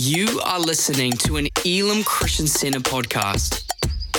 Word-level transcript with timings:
You 0.00 0.40
are 0.44 0.60
listening 0.60 1.12
to 1.24 1.38
an 1.38 1.48
Elim 1.64 2.04
Christian 2.04 2.46
Center 2.46 2.80
podcast. 2.80 3.64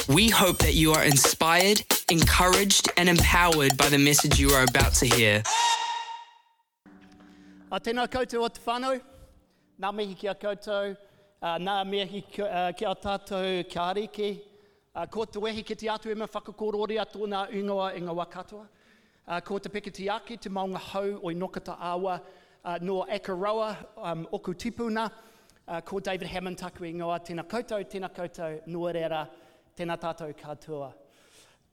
We 0.07 0.27
hope 0.27 0.57
that 0.59 0.73
you 0.73 0.91
are 0.91 1.03
inspired, 1.03 1.85
encouraged, 2.09 2.89
and 2.97 3.07
empowered 3.07 3.77
by 3.77 3.89
the 3.89 3.99
message 3.99 4.39
you 4.39 4.49
are 4.49 4.63
about 4.63 4.95
to 4.95 5.05
hear. 5.05 5.43
A 7.71 7.79
tēnā 7.79 8.07
koutou 8.07 8.41
o 8.41 8.47
te 8.47 8.59
whānau, 8.65 8.99
nā 9.79 9.93
mihi 9.93 10.17
ki 10.17 10.27
a 10.27 10.33
koutou, 10.33 10.97
nā 11.43 11.77
mihi 11.85 12.23
uh, 12.41 12.71
ki 12.71 12.85
a 12.85 12.95
tātou 12.95 13.69
kia 13.69 13.81
ariki, 13.93 14.41
uh, 14.95 15.05
ko 15.05 15.25
te 15.25 15.37
wehi 15.37 15.63
ki 15.63 15.75
te 15.75 15.91
atu 15.93 16.09
e 16.09 16.15
me 16.15 16.25
whakakorori 16.25 16.97
a 16.99 17.05
tōna 17.05 17.51
ingoa 17.53 17.93
i 17.93 18.01
ngā. 18.01 18.65
Uh, 19.27 19.39
ko 19.41 19.59
te 19.59 19.69
peke 19.69 19.93
te 19.93 20.09
ake, 20.09 20.41
te 20.41 20.49
maunga 20.49 20.79
hau 20.79 21.19
o 21.21 21.29
i 21.29 21.35
nokata 21.35 21.77
awa, 21.79 22.19
uh, 22.65 22.79
no 22.81 23.05
Akaroa, 23.05 23.77
um, 23.97 24.27
oku 24.33 24.55
tipuna, 24.55 25.11
uh, 25.67 25.81
ko 25.81 25.99
David 25.99 26.27
Hammond 26.27 26.57
taku 26.57 26.85
i 26.85 26.93
ngoa, 26.93 27.19
tēnā 27.19 27.43
koutou, 27.47 27.83
tēnā 27.83 28.09
koutou, 28.13 28.61
nuarera, 28.67 29.27
tēnā 29.77 29.97
tātou 29.99 30.33
katoa. 30.37 30.93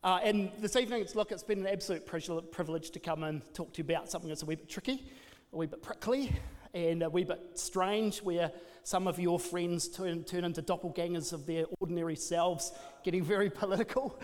Uh, 0.02 0.20
and 0.22 0.50
this 0.58 0.76
evening, 0.76 1.00
it's, 1.00 1.14
look, 1.14 1.32
it's 1.32 1.42
been 1.42 1.60
an 1.60 1.66
absolute 1.66 2.04
privilege 2.04 2.90
to 2.90 3.00
come 3.00 3.22
and 3.22 3.42
talk 3.54 3.72
to 3.72 3.78
you 3.78 3.84
about 3.84 4.10
something 4.10 4.28
that's 4.28 4.42
a 4.42 4.46
wee 4.46 4.56
bit 4.56 4.68
tricky, 4.68 5.06
a 5.52 5.56
wee 5.56 5.66
bit 5.66 5.82
prickly, 5.82 6.30
and 6.74 7.02
a 7.02 7.08
wee 7.08 7.24
bit 7.24 7.40
strange, 7.54 8.18
where 8.18 8.50
some 8.82 9.06
of 9.06 9.18
your 9.18 9.38
friends 9.38 9.88
turn, 9.88 10.24
turn 10.24 10.44
into 10.44 10.60
doppelgangers 10.60 11.32
of 11.32 11.46
their 11.46 11.64
ordinary 11.80 12.16
selves, 12.16 12.72
getting 13.02 13.24
very 13.24 13.48
political. 13.48 14.20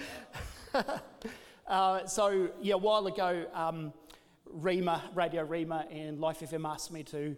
uh, 1.66 2.07
so, 2.07 2.51
yeah, 2.60 2.74
a 2.74 2.79
while 2.79 3.07
ago, 3.07 3.46
um, 3.55 3.95
Rhema, 4.55 5.01
Radio 5.15 5.46
Rhema, 5.46 5.87
and 5.91 6.21
Life 6.21 6.41
FM 6.41 6.68
asked 6.68 6.93
me 6.93 7.05
to 7.05 7.37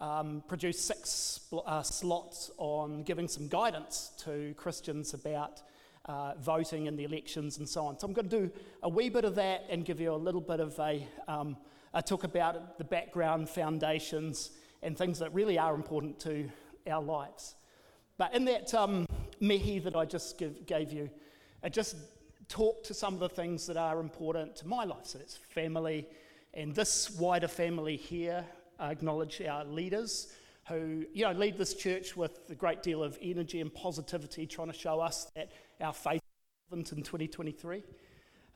um, 0.00 0.42
produce 0.48 0.80
six 0.80 1.40
uh, 1.66 1.82
slots 1.82 2.50
on 2.58 3.02
giving 3.02 3.28
some 3.28 3.48
guidance 3.48 4.12
to 4.18 4.54
Christians 4.56 5.14
about 5.14 5.62
uh, 6.06 6.34
voting 6.40 6.86
in 6.86 6.96
the 6.96 7.04
elections 7.04 7.58
and 7.58 7.68
so 7.68 7.86
on. 7.86 7.98
So 7.98 8.06
I'm 8.06 8.12
going 8.12 8.28
to 8.28 8.40
do 8.40 8.50
a 8.82 8.88
wee 8.88 9.08
bit 9.08 9.24
of 9.24 9.34
that 9.36 9.64
and 9.70 9.84
give 9.84 10.00
you 10.00 10.12
a 10.12 10.16
little 10.16 10.40
bit 10.40 10.60
of 10.60 10.78
a, 10.78 11.06
um, 11.28 11.56
a 11.94 12.02
talk 12.02 12.24
about 12.24 12.78
the 12.78 12.84
background, 12.84 13.48
foundations, 13.48 14.50
and 14.82 14.98
things 14.98 15.18
that 15.20 15.32
really 15.32 15.58
are 15.58 15.74
important 15.74 16.18
to 16.20 16.50
our 16.86 17.02
lives. 17.02 17.54
But 18.18 18.34
in 18.34 18.44
that 18.44 18.74
um, 18.74 19.06
mihi 19.40 19.78
that 19.80 19.96
I 19.96 20.04
just 20.04 20.38
give, 20.38 20.66
gave 20.66 20.92
you, 20.92 21.08
I 21.62 21.68
just 21.68 21.96
talked 22.48 22.84
to 22.86 22.94
some 22.94 23.14
of 23.14 23.20
the 23.20 23.28
things 23.28 23.66
that 23.66 23.76
are 23.76 24.00
important 24.00 24.56
to 24.56 24.68
my 24.68 24.84
life. 24.84 25.04
So 25.06 25.18
it's 25.20 25.36
family, 25.36 26.06
and 26.52 26.74
this 26.74 27.10
wider 27.18 27.48
family 27.48 27.96
here. 27.96 28.44
I 28.78 28.90
acknowledge 28.90 29.40
our 29.42 29.64
leaders 29.64 30.32
who 30.68 31.04
you 31.12 31.24
know 31.24 31.32
lead 31.32 31.58
this 31.58 31.74
church 31.74 32.16
with 32.16 32.38
a 32.50 32.54
great 32.54 32.82
deal 32.82 33.02
of 33.02 33.18
energy 33.22 33.60
and 33.60 33.72
positivity, 33.72 34.46
trying 34.46 34.68
to 34.68 34.78
show 34.78 35.00
us 35.00 35.30
that 35.36 35.52
our 35.80 35.92
faith 35.92 36.22
is 36.22 36.70
relevant 36.70 36.92
in 36.92 37.02
2023. 37.02 37.82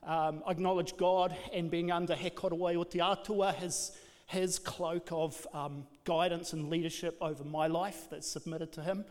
Um, 0.03 0.43
acknowledge 0.47 0.95
God 0.95 1.35
and 1.53 1.69
being 1.69 1.91
under 1.91 2.15
He 2.15 2.29
Korowai 2.29 2.75
o 2.75 2.83
Te 2.83 3.01
Atua, 3.01 3.51
his, 3.51 3.91
his 4.27 4.57
cloak 4.57 5.09
of 5.11 5.45
um, 5.53 5.85
guidance 6.05 6.53
and 6.53 6.69
leadership 6.69 7.17
over 7.19 7.43
my 7.43 7.67
life 7.67 8.07
that's 8.09 8.27
submitted 8.27 8.71
to 8.73 8.81
Him. 8.81 9.05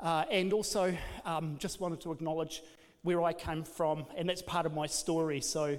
Uh, 0.00 0.24
and 0.30 0.52
also, 0.52 0.96
um, 1.24 1.56
just 1.58 1.80
wanted 1.80 2.00
to 2.00 2.12
acknowledge 2.12 2.62
where 3.02 3.22
I 3.22 3.32
came 3.32 3.62
from, 3.62 4.06
and 4.16 4.28
that's 4.28 4.42
part 4.42 4.66
of 4.66 4.74
my 4.74 4.86
story. 4.86 5.40
So, 5.40 5.78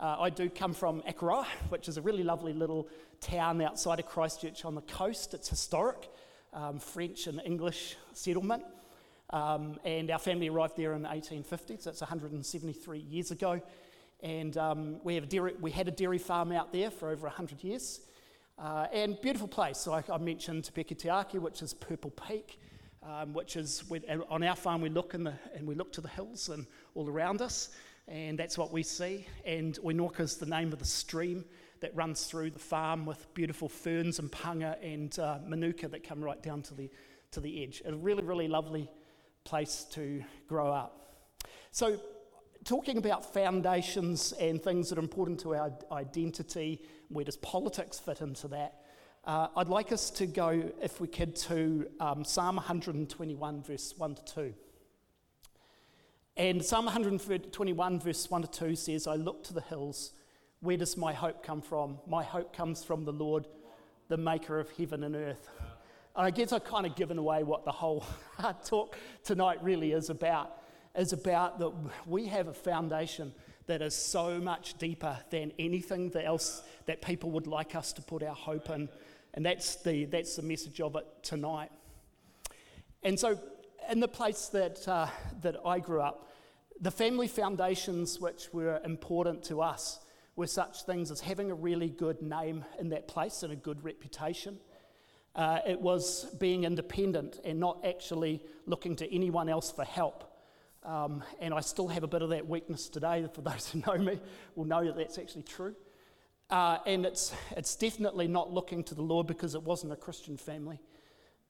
uh, 0.00 0.16
I 0.18 0.30
do 0.30 0.48
come 0.48 0.72
from 0.72 1.02
Akaroa, 1.02 1.44
which 1.68 1.86
is 1.86 1.98
a 1.98 2.02
really 2.02 2.22
lovely 2.22 2.54
little 2.54 2.88
town 3.20 3.60
outside 3.60 4.00
of 4.00 4.06
Christchurch 4.06 4.64
on 4.64 4.74
the 4.74 4.80
coast. 4.82 5.34
It's 5.34 5.50
historic, 5.50 6.08
um, 6.54 6.78
French 6.78 7.26
and 7.26 7.40
English 7.44 7.96
settlement. 8.14 8.64
Um, 9.28 9.78
and 9.84 10.10
our 10.10 10.18
family 10.18 10.48
arrived 10.48 10.76
there 10.78 10.94
in 10.94 11.02
the 11.02 11.08
1850s, 11.08 11.82
so 11.82 11.90
it's 11.90 12.00
173 12.00 12.98
years 12.98 13.30
ago. 13.30 13.60
And 14.22 14.56
um, 14.56 15.04
we, 15.04 15.16
have 15.16 15.28
dairy, 15.28 15.54
we 15.60 15.70
had 15.70 15.86
a 15.86 15.92
dairy 15.92 16.18
farm 16.18 16.50
out 16.50 16.72
there 16.72 16.90
for 16.90 17.10
over 17.10 17.26
100 17.26 17.62
years. 17.62 18.00
Uh, 18.58 18.86
and 18.92 19.20
beautiful 19.20 19.48
place. 19.48 19.76
So 19.76 19.92
I, 19.92 20.18
mentioned 20.18 20.64
Te 20.64 20.82
Peke 20.82 20.98
Te 20.98 21.38
which 21.38 21.60
is 21.60 21.74
Purple 21.74 22.10
Peak, 22.10 22.58
um, 23.02 23.34
which 23.34 23.56
is 23.56 23.84
on 24.30 24.42
our 24.42 24.56
farm 24.56 24.80
we 24.80 24.88
look 24.88 25.12
the, 25.12 25.34
and 25.54 25.66
we 25.66 25.74
look 25.74 25.92
to 25.92 26.00
the 26.00 26.08
hills 26.08 26.48
and 26.48 26.66
all 26.94 27.08
around 27.08 27.42
us 27.42 27.68
and 28.08 28.38
that's 28.38 28.58
what 28.58 28.72
we 28.72 28.82
see. 28.82 29.26
And 29.44 29.78
Oinoka 29.84 30.20
is 30.20 30.36
the 30.36 30.46
name 30.46 30.72
of 30.72 30.78
the 30.78 30.84
stream 30.84 31.44
that 31.80 31.94
runs 31.94 32.24
through 32.26 32.50
the 32.50 32.58
farm 32.58 33.06
with 33.06 33.32
beautiful 33.34 33.68
ferns 33.68 34.18
and 34.18 34.30
ponga 34.30 34.76
and 34.82 35.18
uh, 35.18 35.38
manuka 35.46 35.88
that 35.88 36.06
come 36.06 36.22
right 36.22 36.42
down 36.42 36.62
to 36.62 36.74
the, 36.74 36.90
to 37.32 37.40
the 37.40 37.62
edge. 37.62 37.82
A 37.84 37.94
really, 37.94 38.22
really 38.22 38.48
lovely 38.48 38.90
place 39.44 39.86
to 39.92 40.22
grow 40.46 40.72
up. 40.72 41.16
So, 41.70 41.98
talking 42.64 42.98
about 42.98 43.32
foundations 43.32 44.32
and 44.32 44.62
things 44.62 44.90
that 44.90 44.98
are 44.98 45.02
important 45.02 45.40
to 45.40 45.54
our 45.54 45.72
identity, 45.92 46.82
where 47.08 47.24
does 47.24 47.36
politics 47.38 47.98
fit 47.98 48.20
into 48.20 48.48
that? 48.48 48.74
Uh, 49.24 49.48
I'd 49.56 49.68
like 49.68 49.92
us 49.92 50.10
to 50.10 50.26
go, 50.26 50.70
if 50.82 51.00
we 51.00 51.08
could, 51.08 51.36
to 51.36 51.86
um, 52.00 52.24
Psalm 52.24 52.56
121, 52.56 53.62
verse 53.62 53.94
1 53.96 54.14
to 54.14 54.24
2. 54.24 54.54
And 56.40 56.64
Psalm 56.64 56.86
121, 56.86 58.00
verse 58.00 58.30
1 58.30 58.40
to 58.40 58.48
2 58.48 58.74
says, 58.74 59.06
I 59.06 59.16
look 59.16 59.44
to 59.44 59.52
the 59.52 59.60
hills. 59.60 60.12
Where 60.60 60.78
does 60.78 60.96
my 60.96 61.12
hope 61.12 61.42
come 61.42 61.60
from? 61.60 61.98
My 62.06 62.24
hope 62.24 62.56
comes 62.56 62.82
from 62.82 63.04
the 63.04 63.12
Lord, 63.12 63.46
the 64.08 64.16
maker 64.16 64.58
of 64.58 64.70
heaven 64.70 65.04
and 65.04 65.14
earth. 65.14 65.50
And 66.16 66.26
I 66.26 66.30
guess 66.30 66.54
I've 66.54 66.64
kind 66.64 66.86
of 66.86 66.96
given 66.96 67.18
away 67.18 67.42
what 67.42 67.66
the 67.66 67.72
whole 67.72 68.06
talk 68.64 68.96
tonight 69.22 69.62
really 69.62 69.92
is 69.92 70.08
about. 70.08 70.62
Is 70.94 71.12
about 71.12 71.58
that 71.58 71.72
we 72.06 72.24
have 72.28 72.48
a 72.48 72.54
foundation 72.54 73.34
that 73.66 73.82
is 73.82 73.94
so 73.94 74.38
much 74.38 74.78
deeper 74.78 75.18
than 75.28 75.52
anything 75.58 76.08
that 76.12 76.24
else 76.24 76.62
that 76.86 77.02
people 77.02 77.32
would 77.32 77.48
like 77.48 77.74
us 77.74 77.92
to 77.92 78.00
put 78.00 78.22
our 78.22 78.34
hope 78.34 78.70
in. 78.70 78.88
And 79.34 79.44
that's 79.44 79.76
the, 79.76 80.06
that's 80.06 80.36
the 80.36 80.42
message 80.42 80.80
of 80.80 80.96
it 80.96 81.04
tonight. 81.22 81.70
And 83.02 83.20
so, 83.20 83.38
in 83.90 84.00
the 84.00 84.08
place 84.08 84.46
that, 84.48 84.88
uh, 84.88 85.08
that 85.42 85.56
I 85.66 85.80
grew 85.80 86.00
up, 86.00 86.28
the 86.80 86.90
family 86.90 87.28
foundations 87.28 88.18
which 88.20 88.52
were 88.52 88.80
important 88.84 89.42
to 89.44 89.60
us 89.60 90.00
were 90.34 90.46
such 90.46 90.84
things 90.84 91.10
as 91.10 91.20
having 91.20 91.50
a 91.50 91.54
really 91.54 91.90
good 91.90 92.22
name 92.22 92.64
in 92.78 92.88
that 92.88 93.06
place 93.06 93.42
and 93.42 93.52
a 93.52 93.56
good 93.56 93.84
reputation. 93.84 94.58
Uh, 95.36 95.58
it 95.66 95.78
was 95.78 96.24
being 96.40 96.64
independent 96.64 97.38
and 97.44 97.60
not 97.60 97.84
actually 97.84 98.42
looking 98.64 98.96
to 98.96 99.14
anyone 99.14 99.48
else 99.48 99.70
for 99.70 99.84
help. 99.84 100.24
Um, 100.82 101.22
and 101.40 101.52
I 101.52 101.60
still 101.60 101.88
have 101.88 102.02
a 102.02 102.08
bit 102.08 102.22
of 102.22 102.30
that 102.30 102.48
weakness 102.48 102.88
today. 102.88 103.28
For 103.34 103.42
those 103.42 103.68
who 103.68 103.82
know 103.86 103.98
me, 103.98 104.18
will 104.54 104.64
know 104.64 104.84
that 104.84 104.96
that's 104.96 105.18
actually 105.18 105.42
true. 105.42 105.74
Uh, 106.48 106.78
and 106.86 107.04
it's, 107.04 107.34
it's 107.56 107.76
definitely 107.76 108.26
not 108.26 108.50
looking 108.50 108.82
to 108.84 108.94
the 108.94 109.02
Lord 109.02 109.26
because 109.26 109.54
it 109.54 109.62
wasn't 109.62 109.92
a 109.92 109.96
Christian 109.96 110.38
family. 110.38 110.80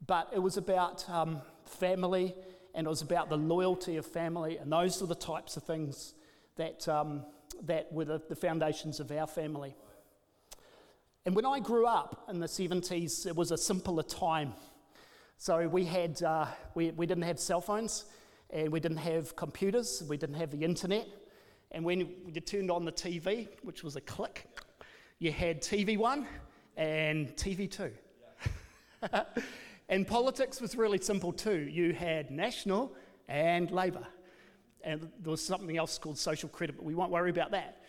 But 0.04 0.30
it 0.34 0.40
was 0.40 0.56
about 0.56 1.08
um, 1.08 1.40
family 1.64 2.34
and 2.74 2.86
it 2.86 2.90
was 2.90 3.02
about 3.02 3.28
the 3.28 3.36
loyalty 3.36 3.96
of 3.96 4.06
family, 4.06 4.58
and 4.58 4.72
those 4.72 5.02
are 5.02 5.06
the 5.06 5.14
types 5.14 5.56
of 5.56 5.64
things 5.64 6.14
that, 6.56 6.86
um, 6.88 7.24
that 7.62 7.92
were 7.92 8.04
the, 8.04 8.20
the 8.28 8.36
foundations 8.36 9.00
of 9.00 9.10
our 9.10 9.26
family. 9.26 9.74
And 11.26 11.34
when 11.34 11.44
I 11.44 11.60
grew 11.60 11.86
up 11.86 12.24
in 12.30 12.40
the 12.40 12.46
70s, 12.46 13.26
it 13.26 13.36
was 13.36 13.50
a 13.50 13.58
simpler 13.58 14.02
time. 14.02 14.54
So 15.36 15.68
we, 15.68 15.84
had, 15.84 16.22
uh, 16.22 16.46
we, 16.74 16.90
we 16.92 17.06
didn't 17.06 17.24
have 17.24 17.38
cell 17.38 17.60
phones, 17.60 18.04
and 18.50 18.70
we 18.70 18.80
didn't 18.80 18.98
have 18.98 19.36
computers, 19.36 20.02
we 20.08 20.16
didn't 20.16 20.36
have 20.36 20.50
the 20.50 20.64
internet. 20.64 21.06
And 21.72 21.84
when 21.84 22.00
you 22.00 22.40
turned 22.40 22.70
on 22.70 22.84
the 22.84 22.92
TV, 22.92 23.48
which 23.62 23.82
was 23.82 23.96
a 23.96 24.00
click, 24.00 24.46
you 25.18 25.30
had 25.32 25.62
TV1 25.62 26.26
and 26.76 27.28
TV2. 27.36 27.90
Yeah. 29.02 29.22
And 29.90 30.06
politics 30.06 30.60
was 30.60 30.76
really 30.76 30.98
simple 30.98 31.32
too. 31.32 31.68
You 31.68 31.92
had 31.92 32.30
National 32.30 32.92
and 33.28 33.70
Labour. 33.72 34.06
And 34.82 35.10
there 35.20 35.32
was 35.32 35.44
something 35.44 35.76
else 35.76 35.98
called 35.98 36.16
social 36.16 36.48
credit, 36.48 36.76
but 36.76 36.84
we 36.84 36.94
won't 36.94 37.10
worry 37.10 37.28
about 37.28 37.50
that. 37.50 37.82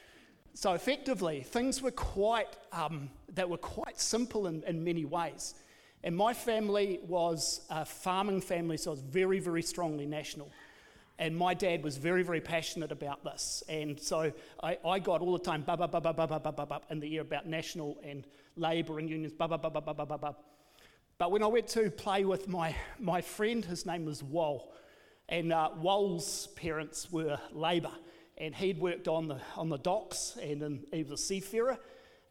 So 0.56 0.74
effectively, 0.74 1.44
things 1.44 1.80
were 1.82 1.92
quite, 1.92 2.58
um, 2.74 3.12
they 3.34 3.46
were 3.46 3.58
quite 3.58 4.00
simple 4.00 4.48
in, 4.48 4.64
in 4.64 4.84
many 4.84 5.06
ways. 5.06 5.54
And 6.04 6.18
my 6.18 6.34
family 6.34 7.00
was 7.08 7.62
a 7.70 7.86
farming 7.86 8.42
family, 8.42 8.78
so 8.78 8.92
it 8.92 8.96
was 8.96 9.02
very, 9.02 9.40
very 9.40 9.62
strongly 9.62 10.08
national. 10.08 10.50
And 11.20 11.38
my 11.38 11.54
dad 11.54 11.84
was 11.84 11.98
very, 11.98 12.24
very 12.24 12.42
passionate 12.42 12.92
about 12.92 13.24
this. 13.24 13.64
And 13.70 14.00
so 14.00 14.34
I, 14.64 14.80
I 14.84 14.98
got 14.98 15.22
all 15.22 15.34
the 15.34 15.44
time, 15.44 15.62
ba 15.62 15.78
ba 15.78 15.88
ba 15.88 16.02
ba 16.02 16.14
ba 16.16 16.40
ba 16.40 16.52
ba 16.52 16.82
in 16.90 17.00
the 17.00 17.14
ear 17.14 17.22
about 17.22 17.46
national 17.46 18.00
and 18.04 18.26
labour 18.56 18.98
and 18.98 19.08
unions, 19.08 19.34
ba 19.34 19.48
ba 19.48 19.60
ba 19.60 19.70
ba 19.70 19.82
ba 19.82 19.94
ba 19.94 20.06
ba 20.08 20.18
ba. 20.18 20.36
But 21.22 21.30
when 21.30 21.44
I 21.44 21.46
went 21.46 21.68
to 21.68 21.92
play 21.92 22.26
with 22.26 22.48
my, 22.48 22.76
my 22.98 23.22
friend, 23.22 23.64
his 23.64 23.86
name 23.86 24.06
was 24.06 24.24
Wal, 24.24 24.74
and 25.30 25.54
uh, 25.54 25.70
parents 26.56 27.12
were 27.12 27.38
Labour, 27.52 27.92
and 28.40 28.56
he'd 28.56 28.80
worked 28.80 29.08
on 29.08 29.28
the, 29.28 29.40
on 29.56 29.70
the 29.70 29.78
docks, 29.78 30.36
and 30.42 30.64
in, 30.64 30.84
he 30.92 31.04
was 31.04 31.12
a 31.12 31.24
seafarer, 31.24 31.78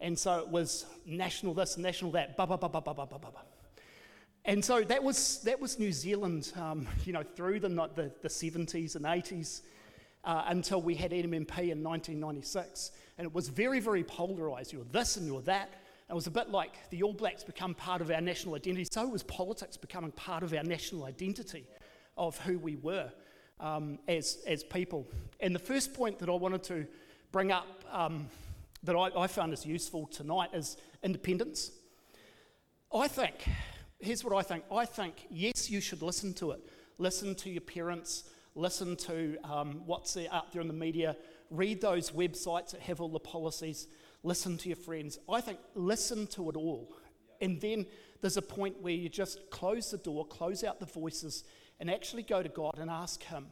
and 0.00 0.18
so 0.18 0.40
it 0.40 0.48
was 0.48 0.86
national 1.06 1.54
this, 1.54 1.76
and 1.76 1.84
national 1.84 2.10
that, 2.10 2.36
ba 2.36 2.48
ba 2.48 2.58
ba 2.58 2.68
ba 2.68 2.80
ba 2.80 2.92
ba 2.92 3.06
ba 3.06 3.18
ba. 3.20 3.42
And 4.44 4.64
so 4.64 4.82
that 4.82 5.04
was, 5.04 5.40
that 5.44 5.60
was 5.60 5.78
New 5.78 5.92
Zealand, 5.92 6.52
um, 6.56 6.88
you 7.04 7.12
know, 7.12 7.22
through 7.22 7.60
the, 7.60 7.68
the, 7.68 8.10
the 8.22 8.28
70s 8.28 8.96
and 8.96 9.04
80s 9.04 9.60
uh, 10.24 10.46
until 10.48 10.82
we 10.82 10.96
had 10.96 11.12
MMP 11.12 11.70
in 11.70 11.84
1996. 11.84 12.90
And 13.18 13.24
it 13.24 13.32
was 13.32 13.50
very, 13.50 13.78
very 13.78 14.02
polarised. 14.02 14.72
You 14.72 14.80
were 14.80 14.84
this 14.86 15.16
and 15.16 15.26
you 15.26 15.34
were 15.34 15.42
that. 15.42 15.74
It 16.10 16.14
was 16.14 16.26
a 16.26 16.30
bit 16.30 16.50
like 16.50 16.90
the 16.90 17.04
All 17.04 17.12
Blacks 17.12 17.44
become 17.44 17.72
part 17.72 18.00
of 18.00 18.10
our 18.10 18.20
national 18.20 18.56
identity. 18.56 18.84
So 18.90 19.06
was 19.06 19.22
politics 19.22 19.76
becoming 19.76 20.10
part 20.10 20.42
of 20.42 20.52
our 20.52 20.64
national 20.64 21.04
identity 21.04 21.68
of 22.16 22.36
who 22.38 22.58
we 22.58 22.74
were 22.74 23.12
um, 23.60 24.00
as, 24.08 24.38
as 24.44 24.64
people. 24.64 25.06
And 25.38 25.54
the 25.54 25.60
first 25.60 25.94
point 25.94 26.18
that 26.18 26.28
I 26.28 26.32
wanted 26.32 26.64
to 26.64 26.86
bring 27.30 27.52
up 27.52 27.84
um, 27.92 28.26
that 28.82 28.96
I, 28.96 29.10
I 29.16 29.28
found 29.28 29.52
is 29.52 29.64
useful 29.64 30.06
tonight 30.06 30.50
is 30.52 30.76
independence. 31.04 31.70
I 32.92 33.06
think, 33.06 33.44
here's 34.00 34.24
what 34.24 34.34
I 34.34 34.42
think 34.42 34.64
I 34.72 34.86
think, 34.86 35.26
yes, 35.30 35.70
you 35.70 35.80
should 35.80 36.02
listen 36.02 36.34
to 36.34 36.50
it. 36.50 36.60
Listen 36.98 37.36
to 37.36 37.50
your 37.50 37.60
parents, 37.60 38.24
listen 38.56 38.96
to 38.96 39.38
um, 39.44 39.82
what's 39.86 40.16
out 40.32 40.52
there 40.52 40.60
in 40.60 40.66
the 40.66 40.74
media, 40.74 41.16
read 41.50 41.80
those 41.80 42.10
websites 42.10 42.72
that 42.72 42.80
have 42.80 43.00
all 43.00 43.08
the 43.08 43.20
policies, 43.20 43.86
listen 44.22 44.56
to 44.58 44.68
your 44.68 44.76
friends. 44.76 45.18
I 45.28 45.40
think 45.40 45.58
listen 45.74 46.26
to 46.28 46.50
it 46.50 46.56
all. 46.56 46.92
And 47.40 47.60
then 47.60 47.86
there's 48.20 48.36
a 48.36 48.42
point 48.42 48.80
where 48.82 48.92
you 48.92 49.08
just 49.08 49.50
close 49.50 49.90
the 49.90 49.98
door, 49.98 50.26
close 50.26 50.62
out 50.62 50.78
the 50.78 50.86
voices, 50.86 51.44
and 51.78 51.90
actually 51.90 52.22
go 52.22 52.42
to 52.42 52.48
God 52.48 52.78
and 52.78 52.90
ask 52.90 53.22
Him 53.22 53.46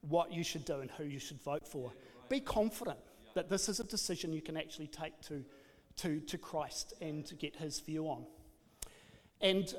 what 0.00 0.32
you 0.32 0.42
should 0.42 0.64
do 0.64 0.80
and 0.80 0.90
who 0.90 1.04
you 1.04 1.18
should 1.18 1.40
vote 1.42 1.66
for. 1.66 1.92
Be 2.28 2.40
confident 2.40 2.98
that 3.34 3.48
this 3.48 3.68
is 3.68 3.80
a 3.80 3.84
decision 3.84 4.32
you 4.32 4.42
can 4.42 4.56
actually 4.56 4.88
take 4.88 5.20
to, 5.22 5.44
to, 5.96 6.20
to 6.20 6.38
Christ 6.38 6.94
and 7.00 7.24
to 7.26 7.34
get 7.34 7.56
His 7.56 7.80
view 7.80 8.06
on. 8.06 8.26
And 9.40 9.72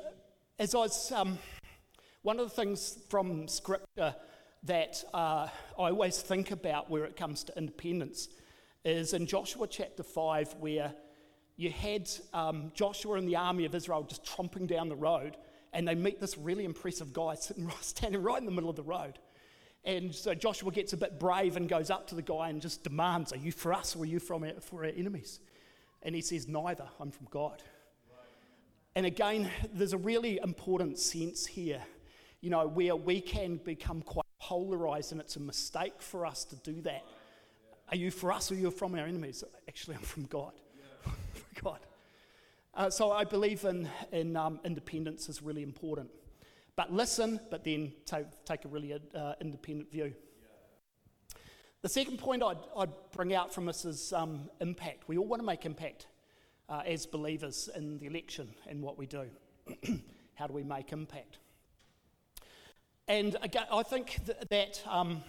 as 0.59 0.73
I 0.73 0.79
was, 0.79 1.11
um, 1.11 1.37
one 2.21 2.39
of 2.39 2.49
the 2.49 2.55
things 2.55 2.99
from 3.09 3.47
Scripture 3.47 4.15
that 4.63 5.03
uh, 5.13 5.47
I 5.77 5.89
always 5.89 6.21
think 6.21 6.51
about 6.51 6.89
where 6.89 7.05
it 7.05 7.15
comes 7.15 7.43
to 7.45 7.57
independence 7.57 8.29
is 8.85 9.13
in 9.13 9.25
Joshua 9.25 9.67
chapter 9.67 10.03
5, 10.03 10.57
where 10.59 10.93
you 11.57 11.71
had 11.71 12.09
um, 12.33 12.71
Joshua 12.75 13.17
and 13.17 13.27
the 13.27 13.35
army 13.35 13.65
of 13.65 13.73
Israel 13.73 14.03
just 14.03 14.23
tromping 14.23 14.67
down 14.67 14.89
the 14.89 14.95
road, 14.95 15.37
and 15.73 15.87
they 15.87 15.95
meet 15.95 16.21
this 16.21 16.37
really 16.37 16.63
impressive 16.63 17.11
guy 17.11 17.33
sitting, 17.39 17.69
standing 17.81 18.21
right 18.21 18.39
in 18.39 18.45
the 18.45 18.51
middle 18.51 18.69
of 18.69 18.75
the 18.75 18.83
road. 18.83 19.17
And 19.83 20.13
so 20.13 20.33
Joshua 20.33 20.71
gets 20.71 20.93
a 20.93 20.97
bit 20.97 21.19
brave 21.19 21.57
and 21.57 21.67
goes 21.67 21.89
up 21.89 22.07
to 22.07 22.15
the 22.15 22.21
guy 22.21 22.49
and 22.49 22.61
just 22.61 22.83
demands, 22.83 23.33
Are 23.33 23.37
you 23.37 23.51
for 23.51 23.73
us 23.73 23.95
or 23.95 24.03
are 24.03 24.05
you 24.05 24.19
from 24.19 24.43
our, 24.43 24.53
for 24.61 24.83
our 24.85 24.91
enemies? 24.95 25.39
And 26.01 26.15
he 26.15 26.21
says, 26.21 26.47
Neither, 26.47 26.87
I'm 26.99 27.11
from 27.11 27.27
God. 27.29 27.61
And 28.95 29.05
again, 29.05 29.49
there's 29.73 29.93
a 29.93 29.97
really 29.97 30.39
important 30.41 30.97
sense 30.97 31.45
here, 31.45 31.81
you 32.41 32.49
know, 32.49 32.65
where 32.67 32.95
we 32.95 33.19
can 33.19 33.57
become 33.57 34.01
quite 34.01 34.25
polarized, 34.39 35.11
and 35.11 35.19
it's 35.19 35.35
a 35.35 35.41
mistake 35.41 36.01
for 36.01 36.25
us 36.25 36.45
to 36.45 36.55
do 36.57 36.81
that. 36.81 37.03
Are 37.89 37.95
you 37.95 38.11
for 38.11 38.31
us 38.31 38.51
or 38.51 38.55
you're 38.55 38.65
you 38.65 38.71
from 38.71 38.95
our 38.95 39.05
enemies? 39.05 39.43
Actually, 39.67 39.97
I'm 39.97 40.01
from 40.01 40.23
God. 40.25 40.53
for 41.03 41.63
God. 41.63 41.79
Uh, 42.73 42.89
so 42.89 43.11
I 43.11 43.23
believe 43.23 43.63
in, 43.63 43.87
in 44.11 44.35
um, 44.35 44.59
independence 44.65 45.29
is 45.29 45.41
really 45.41 45.63
important. 45.63 46.09
But 46.75 46.91
listen, 46.91 47.39
but 47.49 47.63
then 47.63 47.93
take, 48.05 48.25
take 48.43 48.65
a 48.65 48.67
really 48.67 48.93
uh, 48.93 49.33
independent 49.39 49.91
view. 49.91 50.13
The 51.83 51.89
second 51.89 52.17
point 52.17 52.43
I'd, 52.43 52.57
I'd, 52.75 52.89
bring 53.11 53.33
out 53.33 53.53
from 53.53 53.67
this 53.67 53.85
is 53.85 54.11
um, 54.11 54.49
impact. 54.59 55.07
We 55.07 55.17
all 55.17 55.27
want 55.27 55.41
to 55.41 55.45
make 55.45 55.65
impact 55.65 56.07
uh, 56.67 56.81
as 56.85 57.05
believers 57.05 57.69
in 57.75 57.99
the 57.99 58.07
election 58.07 58.49
and 58.67 58.81
what 58.81 58.97
we 58.97 59.05
do. 59.05 59.27
How 60.33 60.47
do 60.47 60.53
we 60.53 60.63
make 60.63 60.91
impact? 60.91 61.37
And 63.07 63.37
again, 63.43 63.65
I 63.71 63.83
think 63.83 64.19
th- 64.25 64.37
that 64.49 64.81
um, 64.87 65.23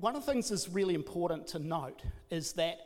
one 0.00 0.14
of 0.14 0.24
the 0.24 0.32
things 0.32 0.48
that's 0.48 0.68
really 0.68 0.94
important 0.94 1.48
to 1.48 1.58
note 1.58 2.02
is 2.30 2.52
that 2.52 2.78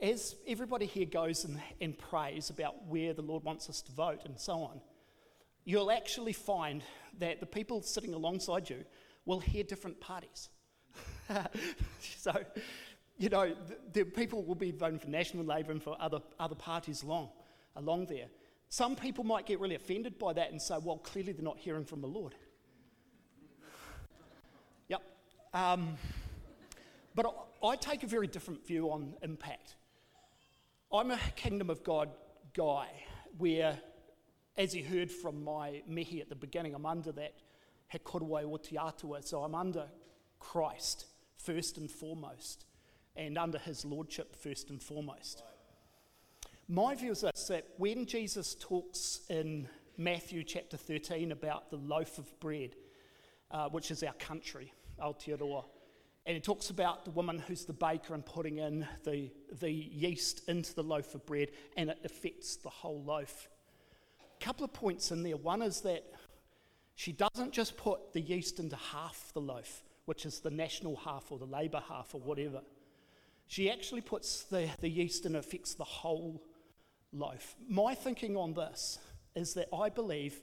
as 0.00 0.36
everybody 0.46 0.86
here 0.86 1.06
goes 1.06 1.44
and, 1.44 1.60
and 1.80 1.98
prays 1.98 2.50
about 2.50 2.86
where 2.86 3.12
the 3.12 3.22
Lord 3.22 3.44
wants 3.44 3.68
us 3.68 3.82
to 3.82 3.92
vote 3.92 4.22
and 4.24 4.38
so 4.38 4.54
on, 4.54 4.80
you'll 5.64 5.90
actually 5.90 6.32
find 6.32 6.82
that 7.18 7.40
the 7.40 7.46
people 7.46 7.82
sitting 7.82 8.14
alongside 8.14 8.70
you 8.70 8.84
will 9.26 9.40
hear 9.40 9.64
different 9.64 10.00
parties. 10.00 10.48
so, 12.16 12.32
you 13.18 13.28
know, 13.28 13.54
the, 13.68 13.76
the, 13.92 14.04
people 14.04 14.42
will 14.44 14.54
be 14.54 14.70
voting 14.70 14.98
for 14.98 15.08
National 15.08 15.44
Labour 15.44 15.72
and 15.72 15.82
for 15.82 15.96
other, 16.00 16.20
other 16.38 16.54
parties 16.54 17.02
along, 17.02 17.28
along 17.74 18.06
there. 18.06 18.26
Some 18.68 18.96
people 18.96 19.24
might 19.24 19.44
get 19.44 19.60
really 19.60 19.74
offended 19.74 20.18
by 20.18 20.32
that 20.34 20.52
and 20.52 20.60
say, 20.60 20.76
well, 20.82 20.98
clearly 20.98 21.32
they're 21.32 21.44
not 21.44 21.58
hearing 21.58 21.84
from 21.84 22.00
the 22.00 22.06
Lord. 22.06 22.34
yep. 24.88 25.02
Um, 25.52 25.96
but 27.16 27.34
I, 27.64 27.76
take 27.76 28.02
a 28.02 28.06
very 28.06 28.26
different 28.26 28.66
view 28.66 28.90
on 28.90 29.14
impact. 29.22 29.74
I'm 30.92 31.10
a 31.10 31.18
kingdom 31.34 31.70
of 31.70 31.82
God 31.82 32.10
guy 32.54 32.88
where 33.38 33.78
as 34.56 34.74
you 34.74 34.84
heard 34.84 35.10
from 35.10 35.42
my 35.42 35.82
mihi 35.88 36.20
at 36.20 36.28
the 36.28 36.36
beginning, 36.36 36.74
I'm 36.74 36.86
under 36.86 37.12
that 37.12 37.34
he 37.88 37.98
korowai 37.98 38.44
o 38.44 39.20
so 39.20 39.42
I'm 39.42 39.54
under 39.54 39.86
Christ 40.38 41.06
first 41.38 41.78
and 41.78 41.90
foremost, 41.90 42.66
and 43.16 43.38
under 43.38 43.58
his 43.58 43.84
lordship 43.84 44.36
first 44.36 44.70
and 44.70 44.82
foremost. 44.82 45.42
My 46.68 46.94
view 46.94 47.12
is 47.12 47.22
this 47.22 47.46
that 47.48 47.66
when 47.78 48.06
Jesus 48.06 48.56
talks 48.58 49.20
in 49.30 49.68
Matthew 49.96 50.44
chapter 50.44 50.76
13 50.76 51.32
about 51.32 51.70
the 51.70 51.76
loaf 51.76 52.18
of 52.18 52.40
bread, 52.40 52.76
uh, 53.50 53.68
which 53.68 53.90
is 53.90 54.02
our 54.02 54.14
country, 54.14 54.72
Aotearoa, 55.00 55.64
and 56.26 56.36
it 56.36 56.42
talks 56.42 56.70
about 56.70 57.04
the 57.04 57.12
woman 57.12 57.38
who's 57.38 57.64
the 57.64 57.72
baker 57.72 58.12
and 58.14 58.26
putting 58.26 58.58
in 58.58 58.86
the, 59.04 59.30
the 59.60 59.70
yeast 59.70 60.48
into 60.48 60.74
the 60.74 60.82
loaf 60.82 61.14
of 61.14 61.24
bread, 61.24 61.50
and 61.76 61.88
it 61.88 61.98
affects 62.04 62.56
the 62.56 62.68
whole 62.68 63.02
loaf 63.02 63.48
A 64.20 64.44
couple 64.44 64.64
of 64.64 64.72
points 64.72 65.12
in 65.12 65.22
there. 65.22 65.36
One 65.36 65.62
is 65.62 65.82
that 65.82 66.04
she 66.96 67.12
doesn't 67.12 67.52
just 67.52 67.76
put 67.76 68.12
the 68.12 68.20
yeast 68.20 68.58
into 68.58 68.76
half 68.76 69.30
the 69.34 69.40
loaf, 69.40 69.84
which 70.06 70.26
is 70.26 70.40
the 70.40 70.50
national 70.50 70.96
half 70.96 71.30
or 71.30 71.38
the 71.38 71.46
Labour 71.46 71.82
half 71.88 72.14
or 72.14 72.20
whatever. 72.20 72.62
She 73.46 73.70
actually 73.70 74.00
puts 74.00 74.42
the, 74.44 74.68
the 74.80 74.88
yeast 74.88 75.26
and 75.26 75.36
affects 75.36 75.74
the 75.74 75.84
whole 75.84 76.42
loaf. 77.12 77.54
My 77.68 77.94
thinking 77.94 78.36
on 78.36 78.54
this 78.54 78.98
is 79.36 79.54
that 79.54 79.68
I 79.72 79.90
believe 79.90 80.42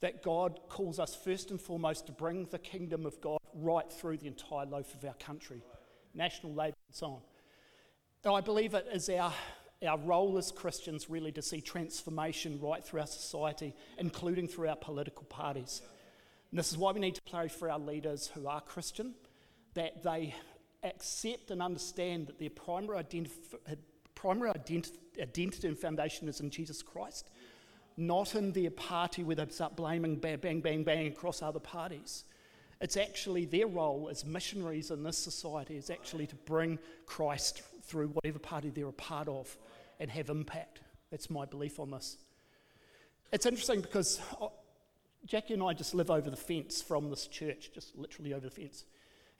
that 0.00 0.22
God 0.22 0.60
calls 0.68 0.98
us 0.98 1.14
first 1.14 1.50
and 1.50 1.60
foremost 1.60 2.06
to 2.06 2.12
bring 2.12 2.46
the 2.46 2.58
kingdom 2.58 3.06
of 3.06 3.20
God 3.20 3.38
right 3.54 3.90
through 3.90 4.18
the 4.18 4.26
entire 4.26 4.66
loaf 4.66 4.94
of 4.94 5.04
our 5.04 5.14
country, 5.14 5.62
national 6.14 6.52
labour 6.52 6.76
and 6.88 6.96
so 6.96 7.06
on. 7.06 7.20
And 8.24 8.34
I 8.34 8.40
believe 8.40 8.74
it 8.74 8.86
is 8.92 9.08
our 9.08 9.32
our 9.86 9.98
role 9.98 10.38
as 10.38 10.50
Christians 10.50 11.10
really 11.10 11.32
to 11.32 11.42
see 11.42 11.60
transformation 11.60 12.58
right 12.60 12.82
through 12.82 13.00
our 13.00 13.06
society, 13.06 13.74
including 13.98 14.48
through 14.48 14.68
our 14.68 14.76
political 14.76 15.24
parties. 15.24 15.82
And 16.50 16.58
this 16.58 16.70
is 16.70 16.78
why 16.78 16.92
we 16.92 17.00
need 17.00 17.16
to 17.16 17.22
pray 17.30 17.48
for 17.48 17.70
our 17.70 17.78
leaders 17.78 18.30
who 18.34 18.46
are 18.46 18.60
Christian, 18.60 19.14
that 19.74 20.02
they 20.02 20.34
accept 20.82 21.50
and 21.50 21.60
understand 21.60 22.28
that 22.28 22.38
their 22.38 22.50
primary, 22.50 23.02
identif- 23.02 23.76
primary 24.14 24.52
identi- 24.52 24.96
identity 25.20 25.68
and 25.68 25.78
foundation 25.78 26.28
is 26.28 26.40
in 26.40 26.50
Jesus 26.50 26.82
Christ, 26.82 27.28
not 27.96 28.34
in 28.34 28.52
their 28.52 28.70
party 28.70 29.22
where 29.22 29.36
they 29.36 29.46
start 29.48 29.76
blaming 29.76 30.16
bang, 30.16 30.38
bang, 30.38 30.60
bang, 30.60 30.84
bang 30.84 31.06
across 31.06 31.42
other 31.42 31.60
parties. 31.60 32.24
It's 32.80 32.96
actually 32.96 33.46
their 33.46 33.66
role 33.66 34.08
as 34.10 34.24
missionaries 34.24 34.90
in 34.90 35.02
this 35.02 35.16
society 35.16 35.76
is 35.76 35.88
actually 35.88 36.26
to 36.26 36.34
bring 36.34 36.78
Christ 37.06 37.62
through 37.82 38.08
whatever 38.08 38.38
party 38.38 38.70
they're 38.70 38.88
a 38.88 38.92
part 38.92 39.28
of 39.28 39.56
and 39.98 40.10
have 40.10 40.28
impact. 40.28 40.80
That's 41.10 41.30
my 41.30 41.46
belief 41.46 41.80
on 41.80 41.90
this. 41.90 42.18
It's 43.32 43.46
interesting 43.46 43.80
because 43.80 44.20
uh, 44.40 44.48
Jackie 45.24 45.54
and 45.54 45.62
I 45.62 45.72
just 45.72 45.94
live 45.94 46.10
over 46.10 46.28
the 46.28 46.36
fence 46.36 46.82
from 46.82 47.08
this 47.08 47.26
church, 47.26 47.70
just 47.72 47.96
literally 47.96 48.34
over 48.34 48.48
the 48.48 48.50
fence. 48.50 48.84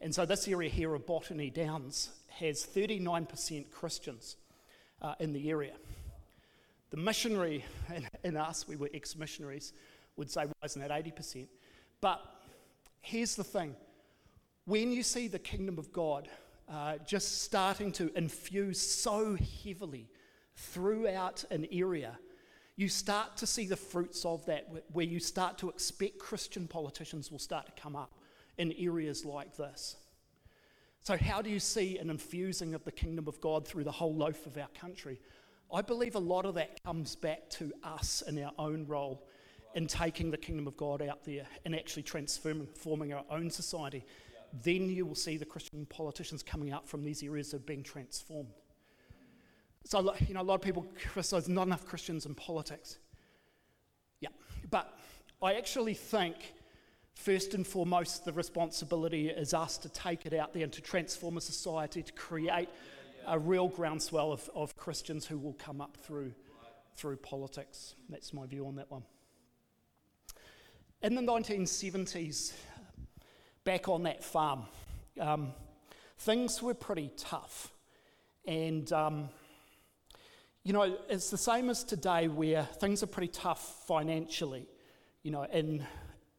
And 0.01 0.15
so 0.15 0.25
this 0.25 0.49
area 0.49 0.71
here 0.71 0.95
of 0.95 1.07
Botany 1.07 1.51
Downs 1.51 2.11
has 2.29 2.67
39% 2.67 3.71
Christians 3.71 4.37
uh, 5.03 5.15
in 5.21 5.33
the 5.33 5.51
area. 5.51 5.73
The 6.91 6.97
missionary 6.97 7.65
in, 7.95 8.09
in 8.25 8.37
us, 8.37 8.69
we 8.69 8.77
were 8.77 8.91
ex 8.95 9.17
missionaries, 9.17 9.73
would 10.17 10.31
say, 10.31 10.43
why 10.47 10.53
isn't 10.65 10.81
that 10.81 10.91
80%? 10.91 11.49
But 12.01 12.21
here's 13.01 13.37
the 13.37 13.45
thing 13.45 13.75
when 14.65 14.93
you 14.93 15.03
see 15.03 15.29
the 15.29 15.39
kingdom 15.39 15.79
of 15.79 15.93
God 15.93 16.29
uh, 16.69 16.97
just 17.07 17.43
starting 17.43 17.93
to 17.93 18.11
infuse 18.17 18.81
so 18.81 19.37
heavily 19.65 20.09
throughout 20.57 21.45
an 21.51 21.67
area, 21.71 22.19
you 22.77 22.89
start 22.89 23.37
to 23.37 23.47
see 23.47 23.67
the 23.67 23.77
fruits 23.77 24.25
of 24.25 24.45
that, 24.47 24.69
where 24.93 25.05
you 25.05 25.21
start 25.21 25.59
to 25.59 25.69
expect 25.69 26.19
Christian 26.19 26.67
politicians 26.67 27.31
will 27.31 27.39
start 27.39 27.67
to 27.67 27.81
come 27.81 27.95
up 27.95 28.13
in 28.59 28.75
areas 28.79 29.25
like 29.25 29.57
this. 29.57 29.97
So, 31.03 31.17
how 31.17 31.41
do 31.41 31.49
you 31.49 31.61
see 31.61 31.99
an 31.99 32.11
infusing 32.11 32.75
of 32.75 32.85
the 32.85 32.91
kingdom 32.91 33.29
of 33.29 33.41
God 33.41 33.67
through 33.67 33.85
the 33.85 33.93
whole 33.93 34.15
loaf 34.15 34.45
of 34.47 34.59
our 34.59 34.69
country? 34.79 35.21
I 35.73 35.83
believe 35.83 36.15
a 36.15 36.21
lot 36.21 36.47
of 36.47 36.55
that 36.55 36.83
comes 36.85 37.17
back 37.17 37.51
to 37.51 37.73
us 37.83 38.23
in 38.27 38.43
our 38.43 38.53
own 38.59 38.87
role 38.87 39.27
in 39.75 39.87
taking 39.87 40.31
the 40.31 40.39
kingdom 40.39 40.67
of 40.67 40.77
God 40.77 41.03
out 41.03 41.25
there 41.25 41.47
and 41.65 41.75
actually 41.75 42.03
transforming 42.03 42.67
forming 42.75 43.13
our 43.13 43.25
own 43.31 43.51
society, 43.51 44.05
then 44.63 44.89
you 44.89 45.05
will 45.05 45.15
see 45.15 45.37
the 45.37 45.45
Christian 45.45 45.85
politicians 45.87 46.43
coming 46.43 46.73
out 46.73 46.89
from 46.89 47.05
these 47.05 47.23
areas 47.23 47.53
of 47.53 47.67
being 47.67 47.83
transformed. 47.83 48.55
So, 49.85 50.15
you 50.27 50.35
know, 50.35 50.41
a 50.41 50.43
lot 50.43 50.55
of 50.55 50.63
people 50.63 50.87
criticize 51.01 51.49
not 51.49 51.67
enough 51.67 51.85
Christians 51.85 52.27
in 52.27 52.35
politics. 52.35 52.99
Yeah, 54.21 54.31
but 54.71 54.99
I 55.43 55.55
actually 55.55 55.95
think, 55.95 56.37
first 57.15 57.55
and 57.55 57.67
foremost, 57.67 58.25
the 58.25 58.33
responsibility 58.33 59.29
is 59.29 59.53
us 59.53 59.79
to 59.79 59.89
take 59.89 60.27
it 60.27 60.33
out 60.33 60.55
there 60.55 60.63
and 60.63 60.73
to 60.73 60.81
transform 60.81 61.37
a 61.37 61.41
society, 61.41 62.03
to 62.03 62.13
create 62.15 62.69
a 63.27 63.39
real 63.39 63.69
groundswell 63.69 64.33
of, 64.33 64.49
of 64.55 64.77
Christians 64.77 65.27
who 65.27 65.39
will 65.39 65.55
come 65.55 65.81
up 65.81 65.97
through, 65.97 66.33
through 66.95 67.17
politics. 67.17 67.95
That's 68.09 68.33
my 68.33 68.47
view 68.47 68.67
on 68.67 68.77
that 68.77 68.91
one. 68.91 69.03
In 71.03 71.15
the 71.15 71.23
1970s, 71.23 72.53
back 73.65 73.89
on 73.89 74.05
that 74.05 74.25
farm, 74.25 74.63
um, 75.21 75.53
things 76.19 76.63
were 76.63 76.75
pretty 76.75 77.11
tough. 77.17 77.73
And, 78.47 78.91
um, 78.93 79.29
you 80.63 80.73
know, 80.73 80.97
it's 81.09 81.31
the 81.31 81.39
same 81.39 81.69
as 81.69 81.85
today 81.85 82.29
where 82.29 82.65
things 82.65 83.03
are 83.03 83.09
pretty 83.09 83.33
tough 83.33 83.85
financially. 83.87 84.69
You 85.23 85.33
know, 85.33 85.43
and, 85.43 85.85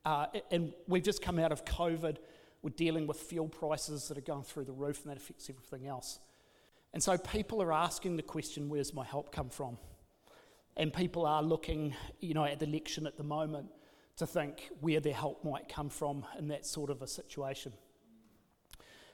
uh, 0.05 0.27
and 0.51 0.73
we've 0.87 1.03
just 1.03 1.21
come 1.21 1.37
out 1.37 1.51
of 1.51 1.65
COVID. 1.65 2.17
We're 2.61 2.69
dealing 2.71 3.07
with 3.07 3.17
fuel 3.19 3.47
prices 3.47 4.07
that 4.07 4.17
are 4.17 4.21
going 4.21 4.43
through 4.43 4.65
the 4.65 4.73
roof, 4.73 5.03
and 5.03 5.11
that 5.11 5.17
affects 5.17 5.49
everything 5.49 5.87
else. 5.87 6.19
And 6.93 7.03
so 7.03 7.17
people 7.17 7.61
are 7.61 7.73
asking 7.73 8.17
the 8.17 8.23
question, 8.23 8.69
where's 8.69 8.93
my 8.93 9.05
help 9.05 9.31
come 9.31 9.49
from? 9.49 9.77
And 10.75 10.93
people 10.93 11.25
are 11.25 11.43
looking, 11.43 11.95
you 12.19 12.33
know, 12.33 12.45
at 12.45 12.59
the 12.59 12.65
election 12.65 13.07
at 13.07 13.17
the 13.17 13.23
moment 13.23 13.67
to 14.17 14.27
think 14.27 14.69
where 14.81 14.99
their 14.99 15.13
help 15.13 15.43
might 15.43 15.69
come 15.69 15.89
from 15.89 16.25
in 16.39 16.47
that 16.47 16.65
sort 16.65 16.89
of 16.89 17.01
a 17.01 17.07
situation. 17.07 17.73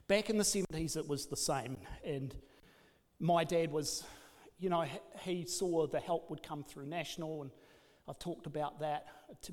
Back 0.08 0.30
in 0.30 0.38
the 0.38 0.44
70s, 0.44 0.98
it 0.98 1.08
was 1.08 1.28
the 1.28 1.38
same. 1.38 1.78
And 2.06 2.36
my 3.20 3.44
dad 3.44 3.72
was, 3.72 4.04
you 4.60 4.70
know, 4.70 4.86
he 5.22 5.46
saw 5.46 5.88
the 5.88 6.00
help 6.00 6.30
would 6.30 6.44
come 6.44 6.64
through 6.64 6.86
National, 6.86 7.42
and 7.42 7.52
I've 8.08 8.20
talked 8.20 8.46
about 8.46 8.80
that. 8.82 9.08